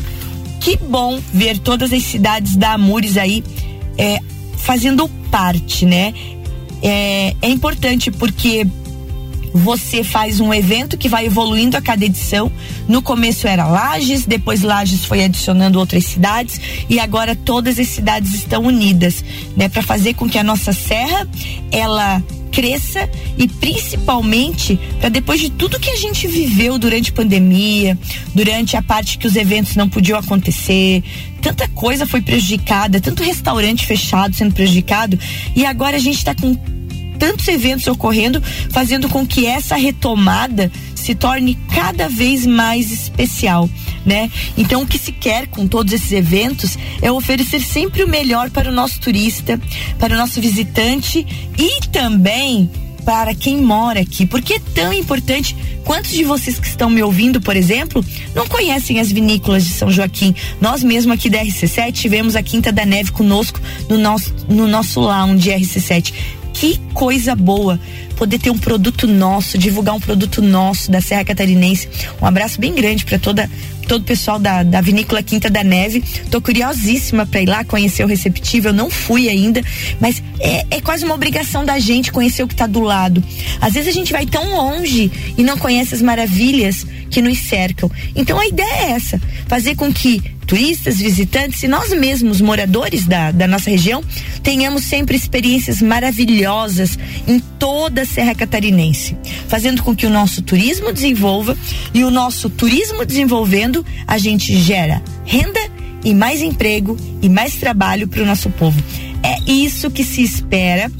que 0.60 0.78
bom 0.78 1.20
ver 1.32 1.58
todas 1.58 1.92
as 1.92 2.02
cidades 2.04 2.56
da 2.56 2.72
Amures 2.72 3.18
aí 3.18 3.44
é, 3.98 4.18
fazendo 4.56 5.06
parte, 5.30 5.84
né? 5.84 6.14
É, 6.82 7.34
é 7.40 7.48
importante 7.48 8.10
porque 8.10 8.66
você 9.54 10.02
faz 10.02 10.40
um 10.40 10.52
evento 10.52 10.96
que 10.96 11.08
vai 11.08 11.26
evoluindo 11.26 11.76
a 11.76 11.82
cada 11.82 12.04
edição. 12.04 12.50
No 12.88 13.02
começo 13.02 13.46
era 13.46 13.66
Lages, 13.66 14.24
depois 14.24 14.62
Lages 14.62 15.04
foi 15.04 15.24
adicionando 15.24 15.78
outras 15.78 16.04
cidades 16.06 16.60
e 16.88 16.98
agora 16.98 17.36
todas 17.36 17.78
as 17.78 17.88
cidades 17.88 18.34
estão 18.34 18.64
unidas, 18.64 19.24
né, 19.56 19.68
para 19.68 19.82
fazer 19.82 20.14
com 20.14 20.28
que 20.28 20.38
a 20.38 20.44
nossa 20.44 20.72
serra 20.72 21.28
ela 21.70 22.22
cresça 22.52 23.08
e 23.36 23.48
principalmente 23.48 24.78
para 25.00 25.08
depois 25.08 25.40
de 25.40 25.50
tudo 25.50 25.80
que 25.80 25.90
a 25.90 25.96
gente 25.96 26.28
viveu 26.28 26.78
durante 26.78 27.10
a 27.10 27.14
pandemia, 27.14 27.98
durante 28.34 28.76
a 28.76 28.82
parte 28.82 29.18
que 29.18 29.26
os 29.26 29.34
eventos 29.34 29.74
não 29.74 29.88
podiam 29.88 30.18
acontecer, 30.18 31.02
tanta 31.40 31.66
coisa 31.68 32.06
foi 32.06 32.20
prejudicada, 32.20 33.00
tanto 33.00 33.22
restaurante 33.22 33.86
fechado 33.86 34.36
sendo 34.36 34.54
prejudicado 34.54 35.18
e 35.56 35.64
agora 35.64 35.96
a 35.96 36.00
gente 36.00 36.18
está 36.18 36.34
com 36.34 36.54
tantos 37.18 37.46
eventos 37.48 37.86
ocorrendo, 37.86 38.42
fazendo 38.70 39.08
com 39.08 39.26
que 39.26 39.46
essa 39.46 39.76
retomada 39.76 40.70
se 40.94 41.14
torne 41.14 41.56
cada 41.72 42.08
vez 42.08 42.44
mais 42.44 42.90
especial, 42.90 43.68
né? 44.04 44.30
Então 44.56 44.82
o 44.82 44.86
que 44.86 44.98
se 44.98 45.12
quer 45.12 45.46
com 45.46 45.66
todos 45.66 45.92
esses 45.92 46.12
eventos 46.12 46.78
é 47.00 47.10
oferecer 47.10 47.60
sempre 47.60 48.02
o 48.02 48.08
melhor 48.08 48.50
para 48.50 48.70
o 48.70 48.72
nosso 48.72 49.00
turista, 49.00 49.60
para 49.98 50.14
o 50.14 50.18
nosso 50.18 50.40
visitante 50.40 51.26
e 51.58 51.80
também 51.88 52.70
para 53.04 53.34
quem 53.34 53.60
mora 53.60 54.00
aqui. 54.00 54.26
Porque 54.26 54.54
é 54.54 54.60
tão 54.74 54.92
importante. 54.92 55.56
Quantos 55.84 56.12
de 56.12 56.22
vocês 56.22 56.60
que 56.60 56.66
estão 56.68 56.88
me 56.88 57.02
ouvindo, 57.02 57.40
por 57.40 57.56
exemplo, 57.56 58.04
não 58.34 58.46
conhecem 58.46 59.00
as 59.00 59.10
vinícolas 59.10 59.64
de 59.64 59.70
São 59.70 59.90
Joaquim? 59.90 60.32
Nós 60.60 60.84
mesmo 60.84 61.12
aqui 61.12 61.28
da 61.28 61.38
RC7 61.44 61.92
tivemos 61.92 62.36
a 62.36 62.42
Quinta 62.42 62.70
da 62.70 62.86
Neve 62.86 63.10
conosco 63.10 63.60
no 63.88 63.98
nosso, 63.98 64.32
no 64.48 64.68
nosso 64.68 65.00
lounge 65.00 65.50
RC7 65.50 66.12
que 66.52 66.78
coisa 66.92 67.34
boa 67.34 67.80
poder 68.16 68.38
ter 68.38 68.50
um 68.50 68.58
produto 68.58 69.08
nosso, 69.08 69.58
divulgar 69.58 69.94
um 69.94 70.00
produto 70.00 70.40
nosso 70.40 70.90
da 70.90 71.00
Serra 71.00 71.24
Catarinense. 71.24 71.88
Um 72.20 72.26
abraço 72.26 72.60
bem 72.60 72.72
grande 72.72 73.04
para 73.04 73.18
toda 73.18 73.50
todo 73.86 74.02
o 74.02 74.04
pessoal 74.04 74.38
da, 74.38 74.62
da 74.62 74.80
Vinícola 74.80 75.22
Quinta 75.22 75.50
da 75.50 75.62
Neve. 75.62 76.02
Tô 76.30 76.40
curiosíssima 76.40 77.26
para 77.26 77.40
ir 77.40 77.48
lá 77.48 77.64
conhecer 77.64 78.04
o 78.04 78.06
receptivo. 78.06 78.68
Eu 78.68 78.72
não 78.72 78.90
fui 78.90 79.28
ainda, 79.28 79.62
mas 80.00 80.22
é, 80.40 80.66
é 80.70 80.80
quase 80.80 81.04
uma 81.04 81.14
obrigação 81.14 81.64
da 81.64 81.78
gente 81.78 82.12
conhecer 82.12 82.42
o 82.42 82.48
que 82.48 82.54
está 82.54 82.66
do 82.66 82.80
lado. 82.80 83.22
Às 83.60 83.74
vezes 83.74 83.88
a 83.88 83.92
gente 83.92 84.12
vai 84.12 84.26
tão 84.26 84.54
longe 84.54 85.10
e 85.36 85.42
não 85.42 85.58
conhece 85.58 85.94
as 85.94 86.02
maravilhas 86.02 86.86
que 87.10 87.20
nos 87.20 87.38
cercam. 87.38 87.90
Então 88.14 88.38
a 88.38 88.46
ideia 88.46 88.88
é 88.88 88.90
essa: 88.92 89.20
fazer 89.46 89.74
com 89.74 89.92
que 89.92 90.22
turistas, 90.52 90.98
visitantes 90.98 91.62
e 91.62 91.66
nós 91.66 91.88
mesmos, 91.94 92.42
moradores 92.42 93.06
da, 93.06 93.30
da 93.30 93.48
nossa 93.48 93.70
região, 93.70 94.04
tenhamos 94.42 94.84
sempre 94.84 95.16
experiências 95.16 95.80
maravilhosas 95.80 96.98
em 97.26 97.40
toda 97.58 98.02
a 98.02 98.04
Serra 98.04 98.34
Catarinense, 98.34 99.16
fazendo 99.48 99.82
com 99.82 99.96
que 99.96 100.04
o 100.04 100.10
nosso 100.10 100.42
turismo 100.42 100.92
desenvolva 100.92 101.56
e 101.94 102.04
o 102.04 102.10
nosso 102.10 102.50
turismo 102.50 103.06
desenvolvendo, 103.06 103.82
a 104.06 104.18
gente 104.18 104.54
gera 104.58 105.02
renda 105.24 105.58
e 106.04 106.12
mais 106.12 106.42
emprego 106.42 106.98
e 107.22 107.30
mais 107.30 107.54
trabalho 107.54 108.06
para 108.06 108.22
o 108.22 108.26
nosso 108.26 108.50
povo. 108.50 108.78
É 109.22 109.50
isso 109.50 109.90
que 109.90 110.04
se 110.04 110.22
espera 110.22 110.92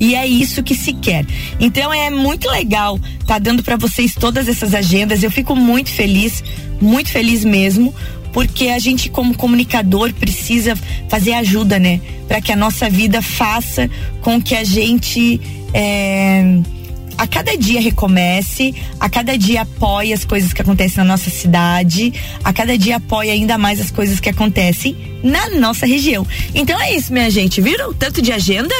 e 0.00 0.16
é 0.16 0.26
isso 0.26 0.64
que 0.64 0.74
se 0.74 0.94
quer. 0.94 1.24
Então 1.60 1.94
é 1.94 2.10
muito 2.10 2.50
legal 2.50 2.98
tá 3.28 3.38
dando 3.38 3.62
para 3.62 3.76
vocês 3.76 4.14
todas 4.14 4.48
essas 4.48 4.74
agendas. 4.74 5.22
Eu 5.22 5.30
fico 5.30 5.54
muito 5.54 5.90
feliz, 5.90 6.42
muito 6.80 7.10
feliz 7.10 7.44
mesmo, 7.44 7.94
porque 8.32 8.68
a 8.68 8.78
gente 8.78 9.08
como 9.08 9.36
comunicador 9.36 10.12
precisa 10.14 10.76
fazer 11.08 11.32
ajuda, 11.34 11.78
né? 11.78 12.00
Para 12.26 12.40
que 12.40 12.52
a 12.52 12.56
nossa 12.56 12.88
vida 12.90 13.22
faça 13.22 13.90
com 14.20 14.40
que 14.40 14.54
a 14.54 14.64
gente 14.64 15.40
é, 15.72 16.60
a 17.18 17.26
cada 17.26 17.56
dia 17.56 17.80
recomece, 17.80 18.72
a 19.00 19.10
cada 19.10 19.36
dia 19.36 19.62
apoie 19.62 20.12
as 20.12 20.24
coisas 20.24 20.52
que 20.52 20.62
acontecem 20.62 20.98
na 20.98 21.04
nossa 21.04 21.28
cidade, 21.28 22.14
a 22.44 22.52
cada 22.52 22.78
dia 22.78 22.96
apoie 22.96 23.28
ainda 23.28 23.58
mais 23.58 23.80
as 23.80 23.90
coisas 23.90 24.20
que 24.20 24.28
acontecem 24.28 24.96
na 25.20 25.50
nossa 25.50 25.84
região. 25.84 26.24
Então 26.54 26.80
é 26.80 26.94
isso, 26.94 27.12
minha 27.12 27.28
gente. 27.28 27.60
Viram 27.60 27.92
tanto 27.92 28.22
de 28.22 28.30
agenda? 28.30 28.74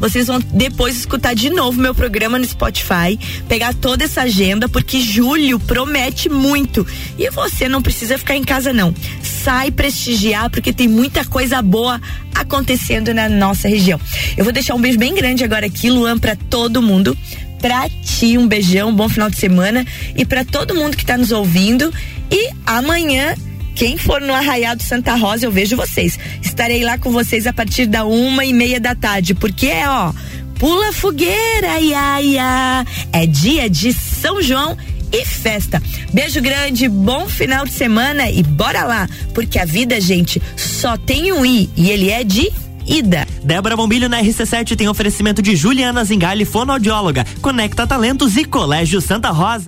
Vocês 0.00 0.26
vão 0.26 0.40
depois 0.40 0.96
escutar 0.96 1.34
de 1.34 1.50
novo 1.50 1.78
meu 1.78 1.94
programa 1.94 2.38
no 2.38 2.46
Spotify, 2.46 3.18
pegar 3.46 3.74
toda 3.74 4.04
essa 4.04 4.22
agenda, 4.22 4.70
porque 4.70 4.98
julho 4.98 5.60
promete 5.60 6.30
muito. 6.30 6.86
E 7.18 7.28
você 7.28 7.68
não 7.68 7.82
precisa 7.82 8.16
ficar 8.16 8.36
em 8.36 8.42
casa, 8.42 8.72
não. 8.72 8.94
Sai 9.22 9.70
prestigiar, 9.70 10.48
porque 10.48 10.72
tem 10.72 10.88
muita 10.88 11.26
coisa 11.26 11.60
boa 11.60 12.00
acontecendo 12.34 13.12
na 13.12 13.28
nossa 13.28 13.68
região. 13.68 14.00
Eu 14.36 14.44
vou 14.44 14.52
deixar 14.52 14.74
um 14.74 14.80
beijo 14.80 14.98
bem 14.98 15.14
grande 15.14 15.44
agora 15.44 15.66
aqui, 15.66 15.90
Luan, 15.90 16.18
para 16.18 16.36
todo 16.36 16.80
mundo 16.80 17.16
pra 17.62 17.88
ti 17.88 18.36
um 18.36 18.46
beijão, 18.46 18.90
um 18.90 18.94
bom 18.94 19.08
final 19.08 19.30
de 19.30 19.36
semana 19.36 19.86
e 20.16 20.26
para 20.26 20.44
todo 20.44 20.74
mundo 20.74 20.96
que 20.96 21.06
tá 21.06 21.16
nos 21.16 21.30
ouvindo. 21.30 21.94
E 22.30 22.50
amanhã 22.66 23.34
quem 23.74 23.96
for 23.96 24.20
no 24.20 24.34
Arraiado 24.34 24.82
Santa 24.82 25.14
Rosa, 25.14 25.46
eu 25.46 25.52
vejo 25.52 25.76
vocês. 25.76 26.18
Estarei 26.42 26.84
lá 26.84 26.98
com 26.98 27.10
vocês 27.10 27.46
a 27.46 27.52
partir 27.52 27.86
da 27.86 28.04
uma 28.04 28.44
e 28.44 28.52
meia 28.52 28.78
da 28.78 28.94
tarde, 28.94 29.32
porque 29.32 29.68
é, 29.68 29.88
ó, 29.88 30.12
pula 30.58 30.92
fogueira, 30.92 31.80
ia, 31.80 32.20
ia. 32.20 32.86
É 33.12 33.26
dia 33.26 33.70
de 33.70 33.92
São 33.92 34.42
João 34.42 34.76
e 35.12 35.24
festa. 35.24 35.80
Beijo 36.12 36.40
grande, 36.40 36.88
bom 36.88 37.28
final 37.28 37.64
de 37.64 37.72
semana 37.72 38.28
e 38.28 38.42
bora 38.42 38.84
lá, 38.84 39.08
porque 39.32 39.58
a 39.58 39.64
vida, 39.64 40.00
gente, 40.00 40.42
só 40.56 40.96
tem 40.96 41.32
um 41.32 41.46
i 41.46 41.70
e 41.76 41.90
ele 41.90 42.10
é 42.10 42.24
de 42.24 42.50
ida. 42.86 43.26
Débora 43.42 43.76
Bombilho 43.76 44.08
na 44.08 44.20
RC7 44.22 44.76
tem 44.76 44.88
oferecimento 44.88 45.42
de 45.42 45.56
Juliana 45.56 46.04
Zingali, 46.04 46.44
fonoaudióloga, 46.44 47.26
Conecta 47.40 47.86
Talentos 47.86 48.36
e 48.36 48.44
Colégio 48.44 49.00
Santa 49.00 49.30
Rosa. 49.30 49.60